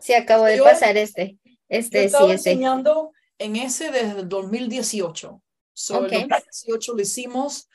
[0.01, 1.37] sí, acabo de pasar este.
[1.68, 5.43] Este sí, enseñando en ese desde el 2018.
[5.72, 7.68] So, El 2018 lo hicimos,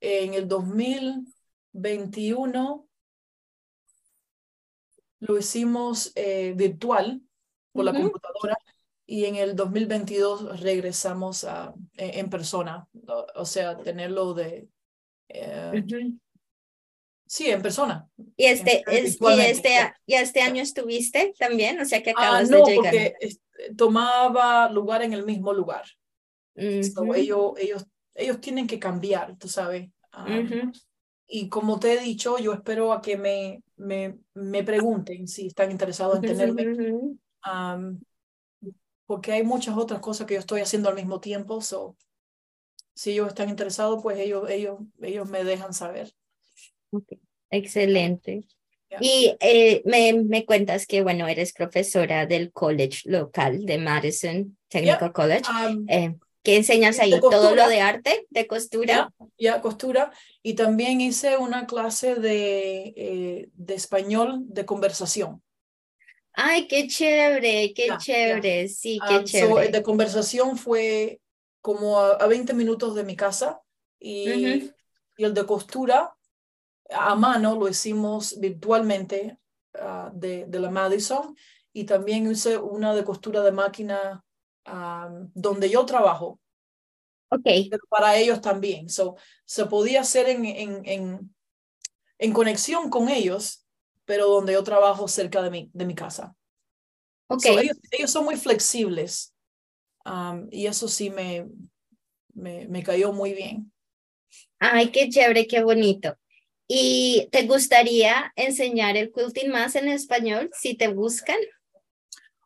[0.00, 2.88] en el 2021
[5.20, 7.20] lo hicimos eh, virtual
[7.72, 8.56] por la computadora
[9.10, 12.86] y en el 2022 regresamos a, en, persona,
[13.34, 14.68] o, sea, tenerlo de...
[15.30, 15.82] Eh,
[17.26, 18.06] sí, en persona.
[18.36, 19.70] ¿Y este, es, y este,
[20.04, 21.80] y este año estuviste también?
[21.80, 22.92] O sea, que ah, acabas de llegar.
[22.92, 23.16] Porque
[23.78, 25.84] tomaba lugar en el mismo lugar.
[26.54, 29.88] ellos, ellos, ellos tienen que cambiar, tú sabes.
[31.26, 35.70] Y como te he dicho, yo espero a que me, me, me pregunten si están
[35.70, 36.76] interesados en tenerme.
[39.08, 41.62] Porque hay muchas otras cosas que yo estoy haciendo al mismo tiempo.
[41.62, 41.96] So,
[42.94, 46.12] si ellos están interesados, pues ellos, ellos, ellos me dejan saber.
[47.50, 48.44] Excelente.
[49.00, 55.12] Y eh, me, me, cuentas que, bueno, eres profesora del college local de Madison Technical
[55.14, 55.44] College.
[55.50, 57.18] Um, eh, ¿Qué enseñas ahí?
[57.18, 59.10] ¿Todo lo de arte, de costura?
[59.38, 60.12] Ya, costura.
[60.42, 65.42] Y también hice una clase de, eh, de español de conversación.
[66.40, 69.66] Ay, qué chévere, qué chévere, sí, qué um, chévere.
[69.66, 71.20] el de conversación fue
[71.60, 73.60] como a, 20 minutos de mi casa
[73.98, 76.16] y, y el de costura
[76.90, 79.36] a mano lo hicimos virtualmente
[79.74, 81.36] ah, de, de, la Madison
[81.72, 84.24] y también hice una de costura de máquina
[85.34, 86.38] donde yo trabajo.
[87.30, 87.42] Ok.
[87.70, 88.88] Pero para ellos también.
[88.88, 91.34] So, se podía hacer en, en, en,
[92.18, 93.66] en, conexión con ellos,
[94.08, 96.34] pero donde yo trabajo cerca de mi, de mi casa.
[97.28, 97.44] Ok.
[97.92, 99.34] ellos, son muy flexibles
[100.50, 101.46] y eso sí me,
[102.32, 103.70] me, me cayó muy bien.
[104.58, 106.16] Ay, qué chévere, qué bonito.
[106.66, 111.36] ¿Y te gustaría enseñar el quilting más en español si te buscan?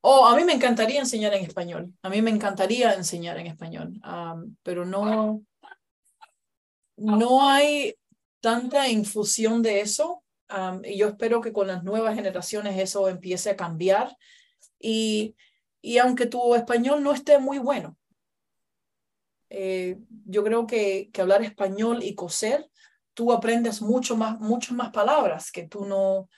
[0.01, 1.95] Oh, a mí me encantaría enseñar en español.
[2.03, 4.01] A mí me encantaría enseñar en español,
[4.65, 5.45] pero no,
[6.97, 7.95] no hay
[8.41, 10.22] tanta infusión de eso.
[10.85, 14.17] Y yo espero que con las nuevas generaciones eso empiece a cambiar.
[14.79, 15.37] Y,
[15.81, 17.97] y aunque tu español no esté muy bueno,
[19.51, 22.69] eh, yo creo que, que hablar español y coser
[23.15, 26.29] tú aprendes mucho más, mucho más palabras que tú no,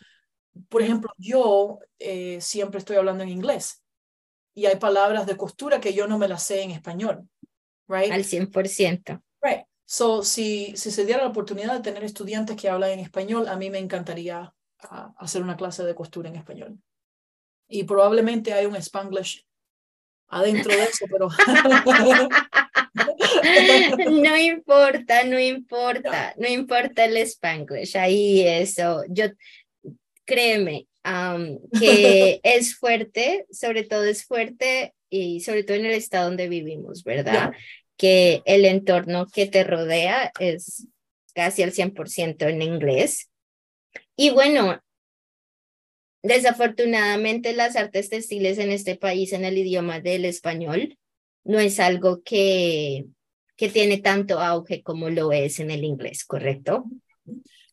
[0.69, 3.83] por ejemplo, yo eh, siempre estoy hablando en inglés
[4.55, 7.29] y hay palabras de costura que yo no me las sé en español,
[7.89, 8.13] right?
[8.13, 9.23] Al 100%.
[9.43, 9.65] Right.
[9.85, 13.57] So, si, si se diera la oportunidad de tener estudiantes que hablan en español, a
[13.57, 16.79] mí me encantaría ah, hacer una clase de costura en español.
[17.69, 19.47] Y probablemente hay un spanglish
[20.29, 21.29] adentro de eso, pero...
[24.11, 29.27] no importa, no importa, no importa el spanglish, ahí eso, yo,
[30.25, 30.89] créeme,
[31.79, 37.05] que es fuerte, sobre todo es fuerte y sobre todo en el estado donde vivimos,
[37.05, 37.53] ¿verdad?
[37.97, 40.87] Que el entorno que te rodea es
[41.35, 43.31] casi al 100% en inglés.
[44.17, 44.81] Y bueno,
[46.23, 50.97] desafortunadamente las artes textiles en este país en el idioma del español
[51.45, 53.05] no es algo que,
[53.57, 56.85] que tiene tanto auge como lo es en el inglés, ¿correcto?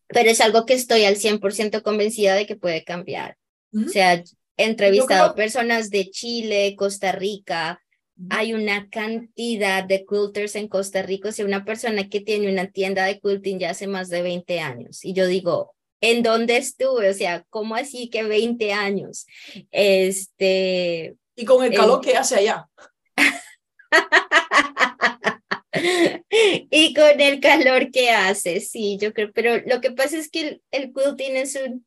[0.08, 3.38] Pero es algo que estoy al 100% convencida de que puede cambiar.
[3.74, 4.22] O sea,
[4.58, 7.82] he entrevistado personas de Chile, Costa Rica,
[8.30, 12.68] hay una cantidad de quilters en Costa Rica, o sea, una persona que tiene una
[12.68, 15.04] tienda de quilting ya hace más de 20 años.
[15.04, 17.10] Y yo digo, ¿en dónde estuve?
[17.10, 19.26] O sea, ¿cómo así que 20 años?
[19.70, 21.14] Este...
[21.34, 22.68] Y con el calor que hace allá.
[26.70, 30.60] y con el calor que hace, sí, yo creo, pero lo que pasa es que
[30.70, 31.86] el, quilting es un,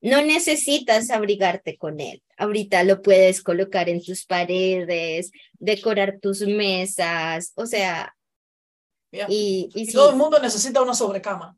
[0.00, 2.22] no necesitas abrigarte con él.
[2.36, 8.14] Ahorita lo puedes colocar en tus paredes, decorar tus mesas, o sea,
[9.28, 11.56] y, y, todo el mundo necesita una sobrecama.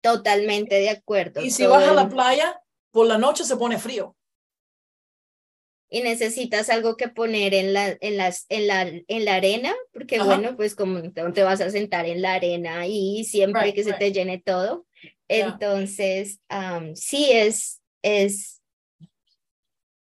[0.00, 1.42] Totalmente de acuerdo.
[1.42, 2.60] Y si vas a la playa,
[2.92, 4.16] por la noche se pone frío
[5.94, 10.20] y necesitas algo que poner en la, en las, en la, en la arena, porque
[10.20, 14.10] bueno, pues como te vas a sentar en la arena y siempre que se te
[14.10, 14.86] llene todo.
[15.28, 16.40] Entonces,
[16.94, 18.62] sí es, es,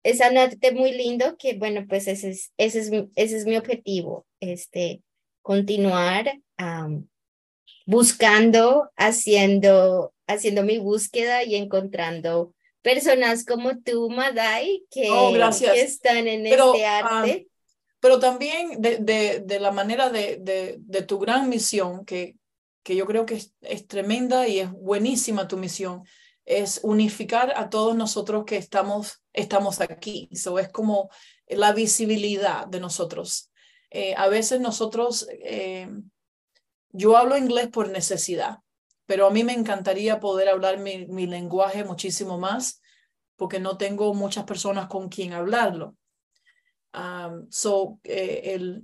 [0.03, 3.55] es un arte muy lindo que, bueno, pues ese es, ese es, ese es mi
[3.57, 5.01] objetivo, este,
[5.41, 6.39] continuar
[7.85, 16.27] buscando, haciendo, haciendo mi búsqueda y encontrando personas como tú, Madai, que, oh, que están
[16.27, 17.47] en este ah, arte.
[17.99, 22.35] pero también de, de, de la manera de, de, de, tu gran misión, que,
[22.83, 26.03] que yo creo que es, tremenda y es buenísima tu misión,
[26.45, 30.27] es unificar a todos nosotros que estamos, estamos aquí.
[30.31, 31.09] Eso es como
[31.47, 33.51] la visibilidad de nosotros.
[33.89, 35.89] Eh, a veces nosotros, eh,
[36.89, 38.59] yo hablo inglés por necesidad
[39.05, 42.81] pero a mí me encantaría poder hablar mi, mi lenguaje muchísimo más
[43.35, 45.97] porque no tengo muchas personas con quien hablarlo.
[47.49, 48.83] so, eh, el,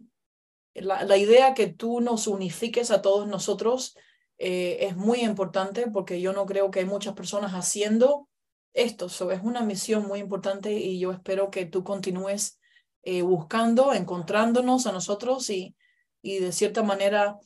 [0.74, 3.96] la, la, idea que tú nos unifiques a todos nosotros
[4.38, 8.30] eh, es muy importante porque yo no creo que hay muchas personas haciendo
[8.74, 9.10] esto.
[9.10, 12.60] So, es una misión muy importante y yo espero que tú continúes
[13.04, 15.76] eh, buscando, encontrándonos a nosotros y,
[16.22, 17.38] y de cierta manera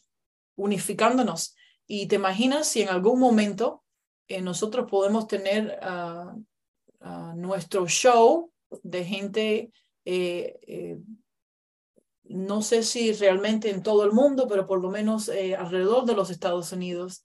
[0.55, 1.55] unificándonos.
[1.87, 3.83] Y te imaginas si en algún momento
[4.27, 8.51] eh, nosotros podemos tener uh, nuestro show
[8.81, 9.71] de gente
[10.05, 10.99] eh,
[12.33, 16.15] no sé si realmente en todo el mundo, pero por lo menos eh, alrededor de
[16.15, 17.23] los Estados Unidos,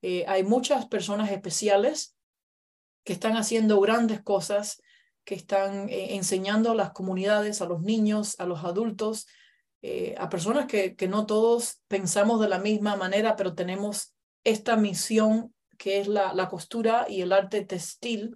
[0.00, 2.16] eh, hay muchas personas especiales
[3.04, 4.82] que están haciendo grandes cosas,
[5.24, 9.26] que están eh, enseñando a las comunidades, a los niños, a los adultos,
[10.18, 15.54] a personas que, que no todos pensamos de la misma manera, pero tenemos esta misión
[15.78, 18.34] que es la, la costura y el arte textil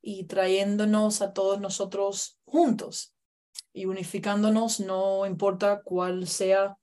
[0.00, 3.12] y trayéndonos a todos nosotros juntos
[3.78, 6.76] y unificándonos, no importa cuál sea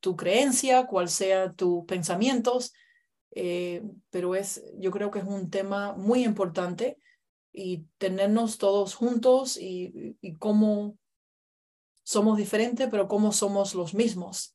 [0.00, 2.74] tu creencia, cuál sea tus pensamientos,
[3.30, 6.98] eh, pero es, yo creo que es un tema muy importante
[7.54, 10.98] y tenernos todos juntos y, cómo
[12.02, 14.54] somos diferentes, pero cómo somos los mismos.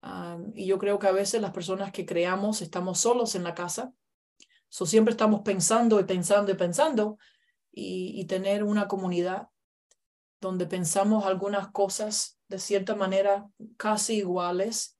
[0.00, 3.54] Ah, y yo creo que a veces las personas que creamos estamos solos en la
[3.54, 3.92] casa,
[4.70, 7.18] so siempre estamos pensando y pensando y pensando,
[7.70, 9.48] y tener una comunidad
[10.40, 14.98] donde pensamos algunas cosas de cierta manera casi iguales.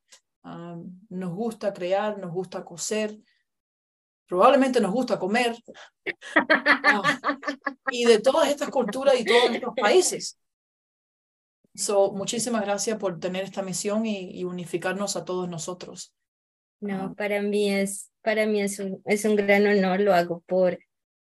[1.08, 3.18] Nos gusta crear, nos gusta coser,
[4.26, 5.56] probablemente nos gusta comer.
[6.60, 7.18] Ah,
[7.90, 10.38] y de todas estas culturas y todos estos países.
[11.74, 16.14] So, muchísimas gracias por tener esta misión y, unificarnos a todos nosotros.
[16.80, 17.14] No, ah.
[17.16, 20.78] para mí es, para mí es un, es un gran honor, lo hago por,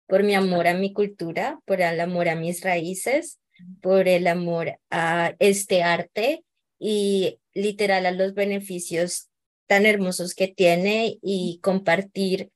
[0.08, 3.40] por mi amor a mi cultura, por el amor a mis raíces
[3.82, 6.44] por el amor a este arte
[6.80, 9.30] y literal a los beneficios
[9.68, 12.52] tan hermosos que tiene y compartir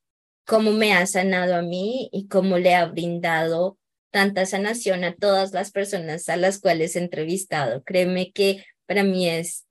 [0.46, 3.78] cómo me ha sanado a mí y cómo le ha brindado
[4.12, 7.84] tanta sanación a todas las personas a las cuales he entrevistado.
[7.84, 9.68] Créeme que para mí es,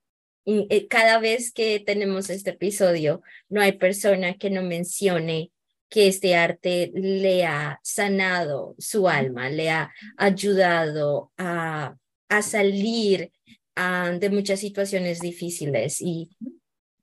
[0.46, 5.50] eh, cada vez que tenemos este episodio, no hay persona que no mencione
[5.88, 11.96] que este arte le ha sanado su alma, le ha ayudado a,
[12.28, 13.32] a salir
[13.76, 16.30] ah, de muchas situaciones difíciles y,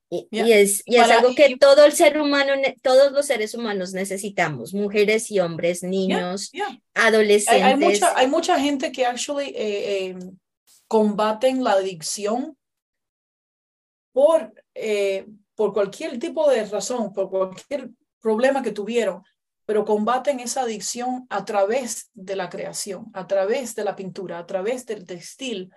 [0.08, 4.72] y, es, y es algo que todo el ser humano, todos los seres humanos necesitamos,
[4.72, 6.52] mujeres y hombres, niños,
[6.94, 7.64] adolescentes.
[7.64, 10.16] Hay, mucha, hay mucha gente que actually eh, eh,
[10.86, 12.56] combaten la adicción
[14.12, 15.26] por, eh,
[15.56, 17.90] por cualquier tipo de razón, por cualquier
[18.26, 19.22] problema que tuvieron,
[19.66, 24.46] pero combaten esa adicción a través de la creación, a través de la pintura, a
[24.46, 25.70] través del textil,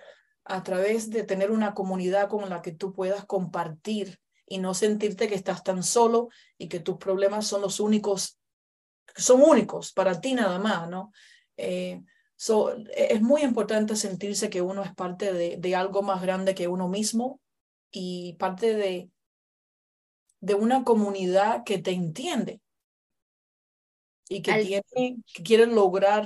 [0.46, 5.28] a través de tener una comunidad con la que tú puedas compartir y no sentirte
[5.28, 8.40] que estás tan solo y que tus problemas son los únicos,
[9.16, 11.12] son únicos para ti nada más, ¿no?
[11.56, 12.02] Eh,
[12.36, 16.88] so, es muy importante sentirse que uno es parte de algo más grande que uno
[16.88, 17.40] mismo
[17.92, 19.12] y parte de,
[20.42, 22.62] de una comunidad que te entiende
[24.30, 26.26] y que, tiene, que quiere lograr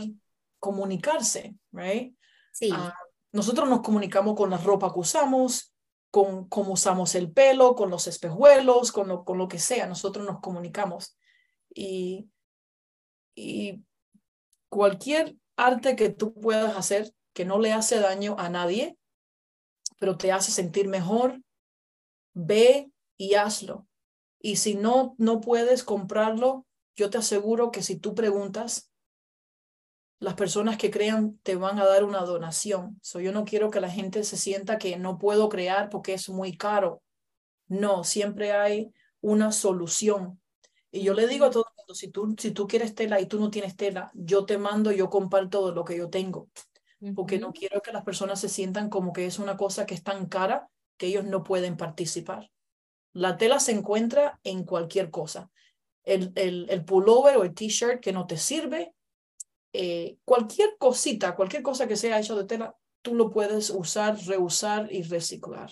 [0.59, 2.16] comunicarse, right?
[2.51, 2.70] Sí.
[2.72, 2.93] Ah,
[3.32, 5.74] nosotros nos comunicamos con la ropa que usamos,
[6.11, 10.26] con cómo usamos el pelo, con los espejuelos, con lo, con lo que sea, nosotros
[10.26, 11.18] nos comunicamos.
[11.74, 12.30] Y,
[13.36, 13.84] y
[14.70, 18.97] cualquier arte que tú puedas hacer que no le hace daño a nadie,
[19.97, 21.41] pero te hace sentir mejor,
[22.34, 23.88] ve y hazlo.
[24.46, 26.68] Y si no, no puedes comprarlo,
[26.98, 28.91] yo te aseguro que si tú preguntas,
[30.20, 33.00] las personas que crean te van a dar una donación.
[33.02, 36.28] So, yo no quiero que la gente se sienta que no puedo crear porque es
[36.30, 37.02] muy caro.
[37.68, 38.91] No, siempre hay
[39.22, 40.41] una solución.
[40.91, 43.28] Y yo le digo a todo el mundo, si tú, si tú quieres tela y
[43.28, 46.50] tú no tienes tela, yo te mando, yo comparto lo que yo tengo.
[47.16, 50.04] Porque no quiero que las personas se sientan como que es una cosa que es
[50.04, 52.52] tan cara que ellos no pueden participar.
[53.14, 55.49] La tela se encuentra en cualquier cosa.
[56.03, 58.93] El, el, pullover o el t-shirt que no te sirve,
[59.72, 64.91] eh, cualquier cosita, cualquier cosa que sea hecha de tela, tú lo puedes usar, reusar
[64.91, 65.72] y reciclar.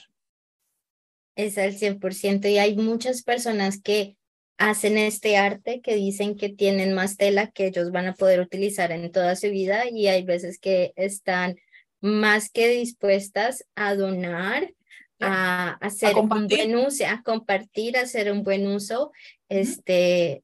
[1.36, 4.16] Es al 100% y hay muchas personas que
[4.58, 8.92] hacen este arte que dicen que tienen más tela que ellos van a poder utilizar
[8.92, 11.58] en toda su vida y hay veces que están
[12.00, 14.74] más que dispuestas a donar
[15.22, 19.12] a, hacer un buen uso, a compartir, a hacer un buen uso.
[19.50, 20.44] Este,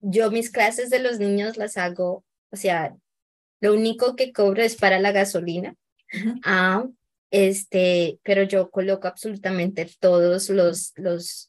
[0.00, 2.96] yo mis clases de los niños las hago, o sea,
[3.60, 5.76] lo único que cobro es para la gasolina.
[6.44, 6.86] ah,
[7.30, 11.48] este, pero yo coloco absolutamente todos los, los,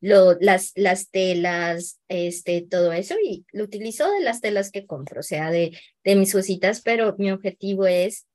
[0.00, 5.20] lo, las, las telas, este, todo eso, y lo utilizo de las telas que compro,
[5.20, 8.27] o sea, de, de mis cositas, pero mi objetivo es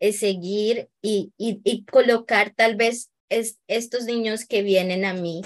[0.00, 5.42] es seguir y, y, colocar tal vez es, estos niños que vienen a mí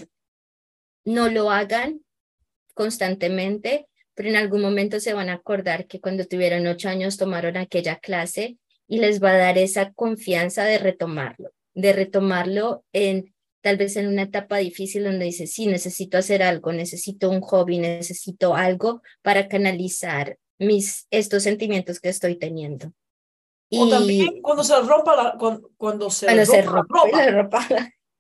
[1.05, 2.05] no lo hagan
[2.75, 7.57] constantemente, pero en algún momento se van a acordar que cuando tuvieron ocho años tomaron
[7.57, 13.77] aquella clase y les va a dar esa confianza de retomarlo, de retomarlo en tal
[13.77, 18.55] vez en una etapa difícil donde dice, sí, necesito hacer algo, necesito un hobby, necesito
[18.55, 22.93] algo para canalizar mis, estos sentimientos que estoy teniendo.
[23.75, 25.39] O también cuando se rompa la,
[25.77, 27.67] cuando, se, rompa la ropa.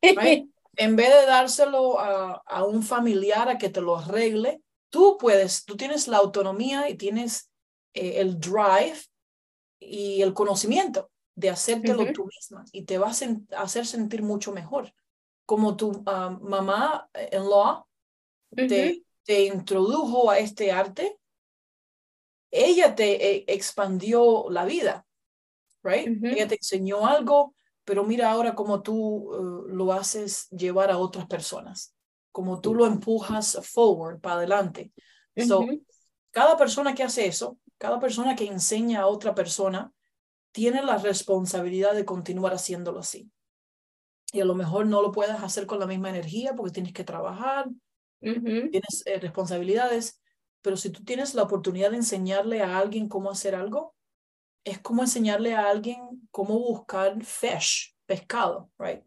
[0.75, 5.67] En vez de dárselo a, a, un familiar a que te lo arregle, tú puedes,
[5.67, 7.51] tú tienes la autonomía y tienes
[7.93, 8.99] eh, el drive
[9.79, 14.95] y el conocimiento de hacértelo tú misma y te va a hacer sentir mucho mejor.
[15.45, 17.85] Como tu ah, mamá en law
[18.55, 21.19] te, te introdujo a este arte,
[22.51, 25.07] ella te eh, expandió la vida
[25.83, 26.07] right?
[26.23, 27.55] Ella te enseñó algo,
[27.85, 31.95] pero mira ahora cómo tú eh, lo haces llevar a otras personas,
[32.31, 34.93] como tú lo empujas forward, para adelante.
[35.37, 35.67] So,
[36.31, 39.93] cada persona que hace eso, cada persona que enseña a otra persona,
[40.53, 43.31] tiene la responsabilidad de continuar haciéndolo así.
[44.33, 47.05] Y a lo mejor no lo puedes hacer con la misma energía porque tienes que
[47.05, 47.69] trabajar,
[48.71, 50.21] tienes eh, responsabilidades,
[50.63, 53.95] pero si tú tienes la oportunidad de enseñarle a alguien cómo hacer algo,
[54.65, 59.03] es como enseñarle a alguien cómo buscar fish, pescado, right?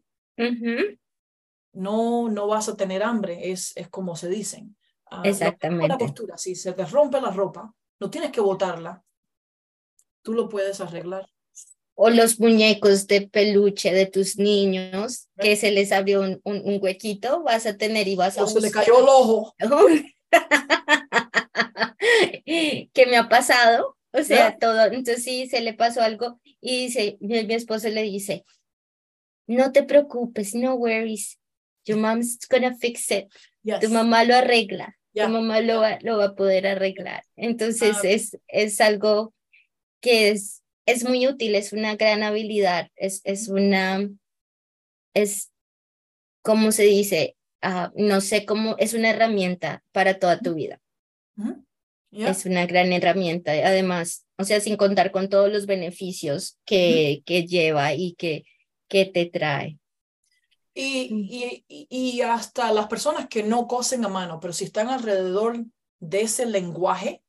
[1.74, 4.76] No, no vas a tener hambre, es, es como se dicen.
[5.12, 5.88] Uh, Exactamente.
[5.88, 9.04] La postura, si se te rompe la ropa, no tienes que botarla,
[10.22, 11.28] tú lo puedes arreglar.
[11.98, 17.42] O los muñecos de peluche de tus niños, que se les abrió un, un, huequito,
[17.44, 18.44] vas a tener y vas a...
[18.44, 19.56] O se le cayó el ojo.
[22.46, 23.95] ¿Qué me ha pasado?
[24.18, 24.86] O sea, todo.
[24.86, 28.46] Entonces sí, se le pasó algo y dice, mi, esposo le dice,
[29.48, 31.40] no te preocupes, no worries.
[31.86, 33.28] Your mom's gonna fix it.
[33.82, 34.98] Tu mamá lo arregla.
[35.14, 37.24] Tu mamá lo va, lo va a poder arreglar.
[37.36, 39.34] Entonces ah, es, es algo
[40.02, 44.08] que es, es muy útil, es una gran habilidad, es, es una,
[45.14, 45.52] es,
[46.42, 47.36] ¿cómo se dice?
[47.64, 50.80] Uh, no sé cómo, es una herramienta para toda tu vida.
[52.18, 57.46] Es una gran herramienta, además, o sea, sin contar con todos los beneficios que, que
[57.46, 58.46] lleva y que,
[58.88, 59.80] que te trae.
[60.74, 65.64] Y, y, y, hasta las personas que no cosen a mano, pero si están alrededor
[66.00, 67.22] de ese lenguaje,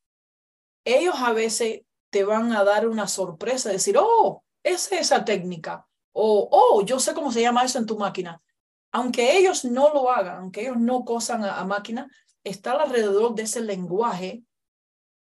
[0.84, 6.48] ellos a veces te van a dar una sorpresa, decir, oh, es esa técnica, o
[6.50, 8.42] oh, yo sé cómo se llama eso en tu máquina.
[8.90, 12.08] Aunque ellos no lo hagan, aunque ellos no cosan a, a máquina,
[12.42, 14.42] estar alrededor de ese lenguaje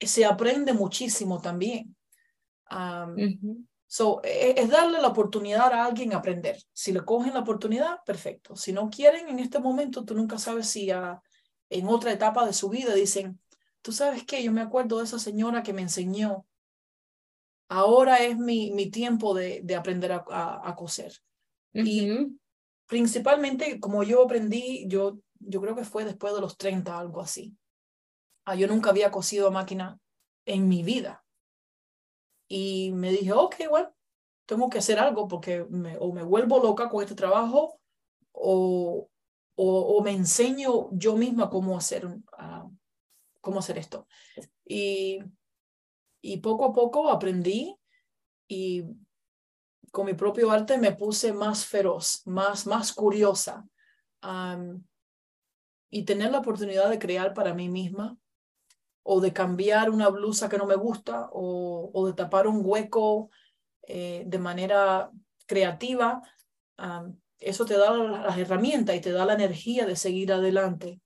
[0.00, 1.96] se aprende muchísimo también.
[3.86, 6.62] so, e, es, darle la oportunidad a alguien a aprender.
[6.72, 8.56] Si le cogen la oportunidad, perfecto.
[8.56, 12.68] Si no quieren en este momento, tú nunca sabes si en otra etapa de su
[12.68, 13.40] vida dicen,
[13.82, 16.46] tú sabes qué, yo me acuerdo de esa señora que me enseñó.
[17.68, 20.24] Ahora es mi, mi tiempo de, de aprender a,
[20.62, 21.12] a, coser.
[21.72, 22.08] Y
[22.86, 27.54] principalmente, como yo aprendí, yo, yo creo que fue después de los 30, algo así.
[28.46, 29.98] Ah, yo nunca había cosido a máquina
[30.44, 31.24] en mi vida.
[32.48, 33.92] Y me dije, ok, bueno,
[34.46, 37.80] tengo que hacer algo porque me, o me vuelvo loca con este trabajo
[38.30, 39.10] o,
[39.56, 42.70] o, me enseño yo misma cómo hacer, uh,
[43.40, 44.06] cómo hacer esto.
[44.64, 45.18] Y,
[46.22, 47.76] y poco a poco aprendí
[48.46, 48.84] y
[49.90, 53.66] con mi propio arte me puse más feroz, más, más curiosa.
[55.90, 58.16] y tener la oportunidad de crear para mí misma
[59.08, 63.30] o de cambiar una blusa que no me gusta o, o de tapar un hueco
[63.86, 65.10] eh, de manera
[65.46, 66.22] creativa,
[67.38, 71.00] eso te da las herramientas y te da la energía de seguir adelante.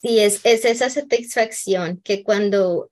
[0.00, 2.90] Sí, es, es esa satisfacción que cuando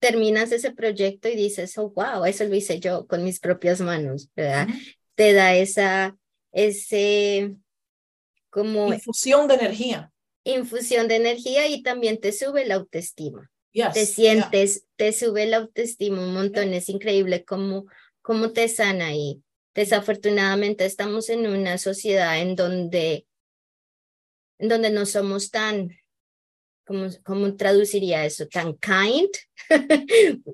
[0.00, 4.30] terminas ese proyecto y dices, oh, wow, eso lo hice yo con mis propias manos,
[4.34, 4.66] ¿verdad?
[5.14, 6.16] Te da esa,
[6.50, 7.54] ese,
[8.50, 8.92] como...
[8.92, 10.12] Infusión de energía
[10.48, 13.50] infusión de energía y también te sube la autoestima.
[13.72, 17.86] te sientes, te sube la autoestima un montón, es increíble cómo,
[18.22, 19.42] cómo te sana y
[19.74, 23.26] desafortunadamente estamos en una sociedad en donde,
[24.58, 25.96] en donde no somos tan,
[26.84, 28.48] ¿cómo, cómo traduciría eso?
[28.48, 29.30] Tan kind.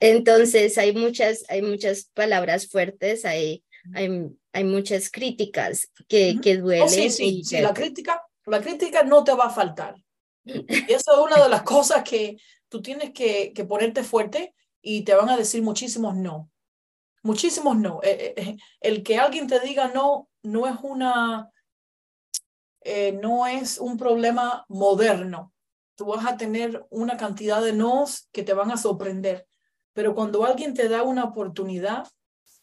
[0.00, 6.62] Entonces hay muchas, hay muchas palabras fuertes, hay, hay, hay muchas críticas que, que oh,
[6.62, 6.88] duelen.
[6.88, 9.94] sí, sí, sí, la crítica la crítica no te va a faltar.
[10.44, 12.38] Y eso es una de las cosas que
[12.68, 16.50] tú tienes que, ponerte fuerte y te van a decir muchísimos no.
[17.22, 18.00] Muchísimos no.
[18.02, 21.50] Eh, eh, eh, el que alguien te diga no no es una
[23.22, 25.52] no es un problema moderno.
[25.96, 29.46] Tú vas a tener una cantidad de nos que te van a sorprender.
[29.92, 32.08] Pero cuando alguien te da una oportunidad,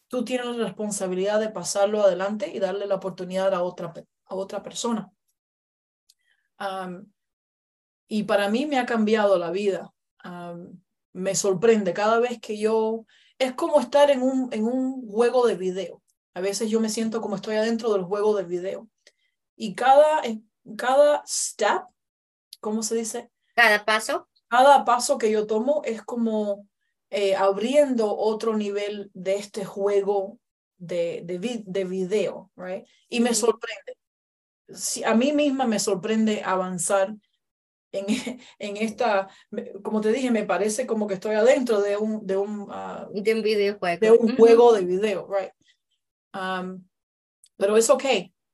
[0.07, 3.93] tú tienes la responsabilidad de pasarlo adelante y darle la oportunidad a otra,
[4.25, 5.11] a otra persona.
[8.07, 9.93] Y para mí me ha cambiado la vida.
[11.13, 13.05] me sorprende cada vez que yo...
[13.39, 16.01] Es como estar en un, en un juego de video.
[16.33, 18.87] A veces yo me siento como estoy adentro del juego del video.
[19.55, 20.21] Y cada,
[20.75, 21.83] cada step,
[22.59, 23.29] ¿cómo se dice?
[23.55, 24.27] Cada paso.
[24.47, 26.67] Cada paso que yo tomo es como
[27.09, 30.39] eh, abriendo otro nivel de este juego
[30.77, 32.85] de, de, de video, right?
[33.09, 33.97] Y me sorprende.
[35.05, 37.15] A mí misma me sorprende avanzar
[37.91, 38.05] en,
[38.59, 39.27] en esta,
[39.83, 43.33] como te dije, me parece como que estoy adentro de un, de un, uh, de
[43.35, 43.99] un videojuego.
[43.99, 45.51] De un juego de video, right?
[46.33, 46.85] Um,
[47.55, 48.03] pero es ok,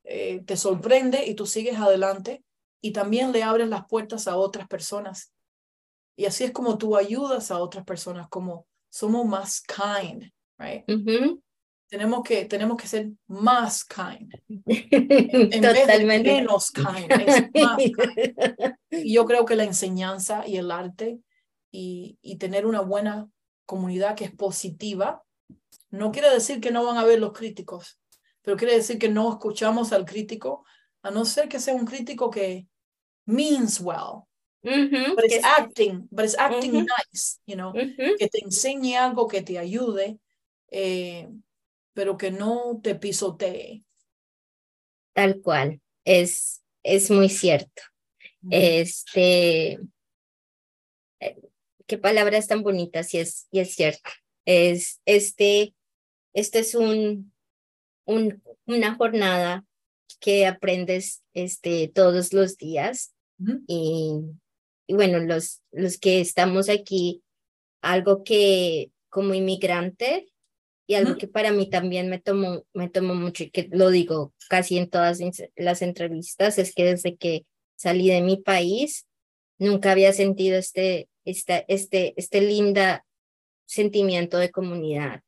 [0.04, 2.44] eh, te sorprende y tú sigues adelante
[2.80, 5.32] y también le abres las puertas a otras personas.
[6.16, 10.84] Y así es como tú ayudas a otras personas, como somos más kind, right?
[11.94, 14.34] Tenemos que, tenemos que ser más kind.
[14.66, 15.68] En Totalmente.
[15.68, 18.74] Vez de menos kind, es más kind.
[18.90, 21.20] Y yo creo que la enseñanza y el arte
[21.70, 23.28] y, y tener una buena
[23.64, 25.22] comunidad que es positiva,
[25.90, 28.00] no quiere decir que no van a haber los críticos,
[28.42, 30.64] pero quiere decir que no escuchamos al crítico,
[31.02, 32.66] a no ser que sea un crítico que
[33.24, 34.26] means well,
[34.64, 39.60] but it's acting, but it's acting nice, you know, que te enseñe algo que te
[39.60, 40.18] ayude,
[40.72, 41.28] eh,
[41.94, 43.84] pero que no te pisotee.
[45.14, 47.82] Tal cual, es, es muy cierto.
[48.50, 49.78] Este,
[51.20, 51.40] eh,
[51.86, 54.10] qué palabras tan bonitas y es, y es cierto.
[54.44, 55.74] Es, este,
[56.34, 57.32] este es un,
[58.04, 59.64] un, una jornada
[60.20, 63.14] que aprendes este, todos los días
[63.66, 64.20] y,
[64.86, 67.22] y, bueno, los, los que estamos aquí,
[67.82, 70.32] algo que como inmigrante
[70.86, 74.34] y algo que para mí también me tomó, me tomó mucho y que lo digo
[74.48, 75.20] casi en todas
[75.56, 79.06] las entrevistas, es que desde que salí de mi país,
[79.58, 83.04] nunca había sentido este, este, este, este linda
[83.66, 85.22] sentimiento de comunidad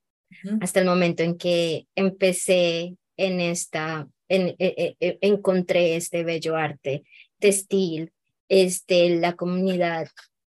[0.60, 6.56] hasta el momento en que empecé en esta, en, e, e, e, encontré este bello
[6.56, 7.04] arte
[7.38, 8.12] textil,
[8.48, 10.08] este, la comunidad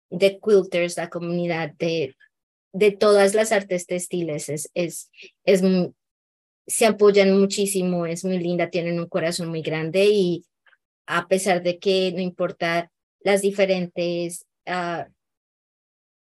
[0.10, 2.16] de quilters, la comunidad de,
[2.74, 5.12] de todas las artes textiles, es, es,
[5.44, 5.62] es,
[6.68, 10.46] se apoyan muchísimo, es muy linda, tienen un corazón muy grande y
[11.06, 15.04] a pesar de que no importa las diferentes uh,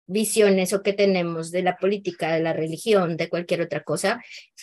[0.06, 4.22] visiones o que tenemos de la política, de la religión, de cualquier otra cosa,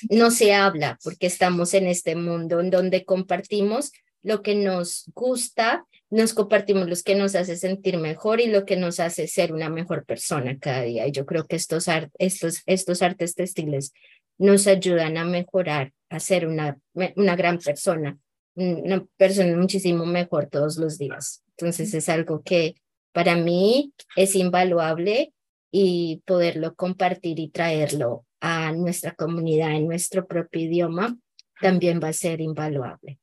[0.10, 3.92] no se habla porque estamos en este mundo en donde compartimos
[4.26, 8.76] lo que nos gusta, nos compartimos lo que nos hace sentir mejor y lo que
[8.76, 11.08] nos hace ser una mejor persona cada día.
[11.08, 11.86] Y yo creo que estos,
[12.18, 13.94] estos, estos artes textiles
[14.40, 16.80] nos ayudan a mejorar, a ser una,
[17.16, 18.18] una gran persona,
[18.56, 21.44] una persona muchísimo mejor todos los días.
[21.58, 22.76] Entonces es algo que
[23.14, 25.34] para mí es invaluable
[25.72, 31.16] y poderlo compartir y traerlo a nuestra comunidad en nuestro propio idioma
[31.62, 33.20] también va a ser invaluable.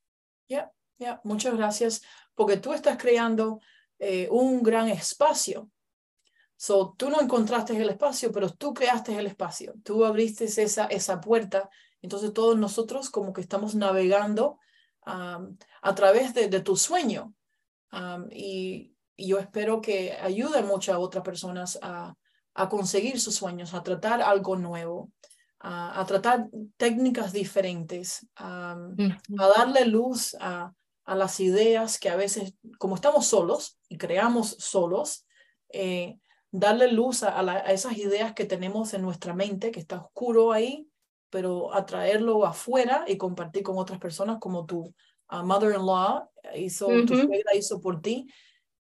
[0.48, 0.70] Ya,
[1.02, 2.02] ya, muchas gracias,
[2.34, 3.60] porque tú estás creando
[3.98, 5.70] eh, un gran espacio.
[6.56, 9.74] So, tú no encontraste el espacio, pero tú creaste el espacio.
[9.82, 11.68] Tú abriste esa, esa puerta.
[12.00, 14.58] Entonces todos nosotros como que estamos navegando
[15.04, 17.34] a través de, de tu sueño.
[18.30, 22.14] y, y, yo espero que ayude mucho a otras personas a,
[22.54, 25.10] a conseguir sus sueños, a tratar algo nuevo,
[25.60, 28.76] a, tratar técnicas diferentes, a,
[29.56, 30.72] darle luz a,
[31.04, 35.26] a, las ideas que a veces, como estamos solos y creamos solos,
[35.70, 36.18] eh,
[36.50, 40.88] darle luz a, a, esas ideas que tenemos en nuestra mente, que está oscuro ahí,
[41.30, 44.94] pero atraerlo afuera y compartir con otras personas como tu
[45.30, 48.26] mother-in-law hizo, tu suegra hizo por ti.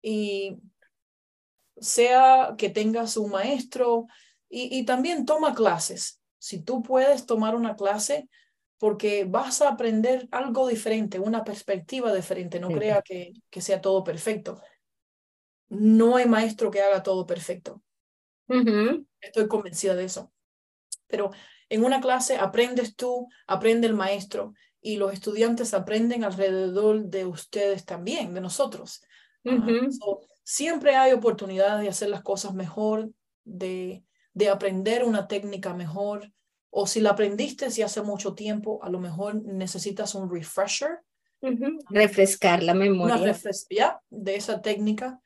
[0.00, 0.56] Y
[1.78, 4.06] sea que tengas un maestro
[4.48, 6.22] y, también toma clases.
[6.38, 8.30] Si tú puedes tomar una clase,
[8.78, 12.60] porque vas a aprender algo diferente, una perspectiva diferente.
[12.60, 14.60] No crea que, que sea todo perfecto.
[15.68, 17.82] No hay maestro que haga todo perfecto.
[19.20, 20.32] Estoy convencida de eso.
[21.06, 21.30] Pero
[21.68, 27.84] en una clase aprendes tú, aprende el maestro y los estudiantes aprenden alrededor de ustedes
[27.84, 29.02] también, de nosotros
[30.48, 33.10] siempre hay oportunidades de hacer las cosas mejor,
[33.44, 34.02] de,
[34.32, 36.32] de aprender una técnica mejor,
[36.70, 41.00] o si la aprendiste si hace mucho tiempo, a lo mejor necesitas un refresher.
[41.88, 43.16] Refrescar la memoria.
[43.16, 43.36] Una
[43.70, 45.20] ya, de esa técnica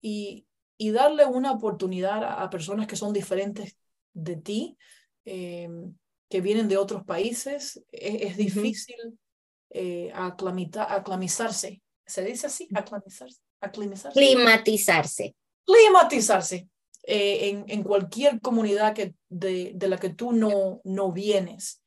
[0.00, 0.46] y,
[0.78, 3.76] y darle una oportunidad a, personas que son diferentes
[4.12, 4.76] de ti.
[5.24, 5.68] Eh,
[6.28, 8.96] que vienen de otros países, e, es, difícil
[9.70, 11.82] eh, aclamizarse.
[12.04, 12.68] ¿Se dice así?
[12.74, 13.40] Aclamizarse.
[14.12, 15.36] Climatizarse.
[15.64, 16.68] Climatizarse.
[17.08, 21.80] Eh, en, en, cualquier comunidad que, de, de, la que tú no, no vienes.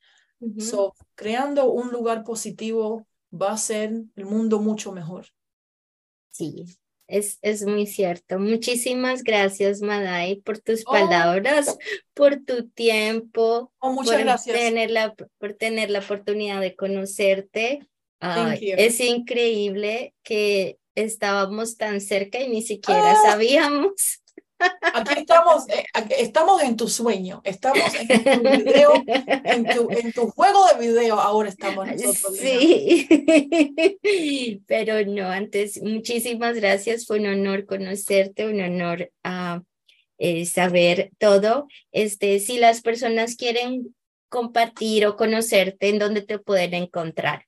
[0.60, 5.28] so, creando un lugar positivo va a ser el mundo mucho mejor.
[6.32, 6.66] Sí,
[7.10, 8.40] es, es muy cierto.
[8.40, 10.92] Muchísimas gracias, Madai, por tus oh.
[10.92, 11.78] palabras,
[12.14, 13.74] por tu tiempo.
[13.80, 14.56] Oh, muchas por gracias.
[14.56, 17.88] Tener la, por tener la oportunidad de conocerte.
[18.22, 23.22] es increíble que estábamos tan cerca y ni siquiera ah.
[23.26, 24.22] sabíamos.
[24.94, 25.86] Aquí estamos, eh,
[26.18, 31.20] estamos en tu sueño, estamos en tu video, en tu, en tu juego de video,
[31.20, 32.38] ahora estamos nosotros.
[32.38, 33.08] Sí,
[34.68, 39.62] pero no, antes, muchísimas gracias, fue un honor conocerte, un honor uh,
[40.18, 41.68] eh, saber todo.
[41.92, 43.96] Este, si las personas quieren
[44.28, 47.46] compartir o conocerte, ¿en dónde te pueden encontrar?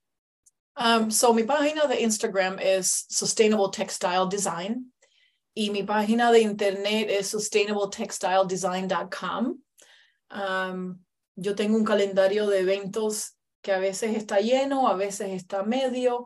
[0.77, 4.91] Um, so mi página de Instagram es Sustainable Textile Design
[5.53, 9.59] y mi página de internet es sustainabletextiledesign.com.
[10.31, 11.03] Um,
[11.35, 16.25] yo tengo un calendario de eventos que a veces está lleno, a veces está medio.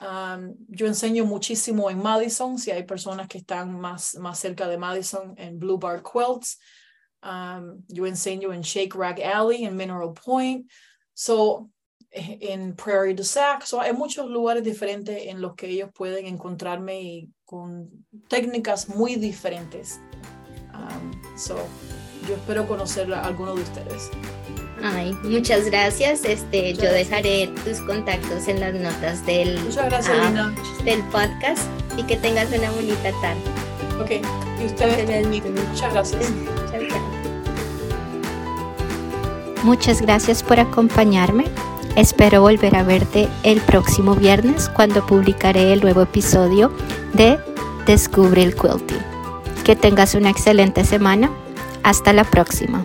[0.00, 4.76] Um, yo enseño muchísimo en Madison, si hay personas que están más, más cerca de
[4.76, 6.58] Madison, en Blue Bar Quilts.
[7.22, 10.70] Um, yo enseño en Shake Rag Alley, en Mineral Point.
[11.14, 11.70] So,
[12.10, 13.64] en Prairie du Sac.
[13.64, 17.90] So, hay muchos lugares diferentes en los que ellos pueden encontrarme y con
[18.28, 20.00] técnicas muy diferentes.
[20.72, 21.56] Um, so,
[22.26, 24.10] yo espero conocer a alguno de ustedes.
[24.82, 26.24] Ay, muchas gracias.
[26.24, 31.62] Este, yo dejaré tus contactos en las notas del, gracias, uh, del podcast
[31.96, 33.40] y que tengas una bonita tarde.
[34.00, 34.10] Ok,
[34.60, 35.26] y ustedes.
[35.70, 36.32] Muchas gracias.
[39.62, 41.44] Muchas gracias por acompañarme.
[41.96, 46.72] Espero volver a verte el próximo viernes cuando publicaré el nuevo episodio
[47.12, 47.38] de
[47.86, 48.98] Descubre el Quilting.
[49.62, 51.30] Que tengas una excelente semana.
[51.84, 52.84] Hasta la próxima.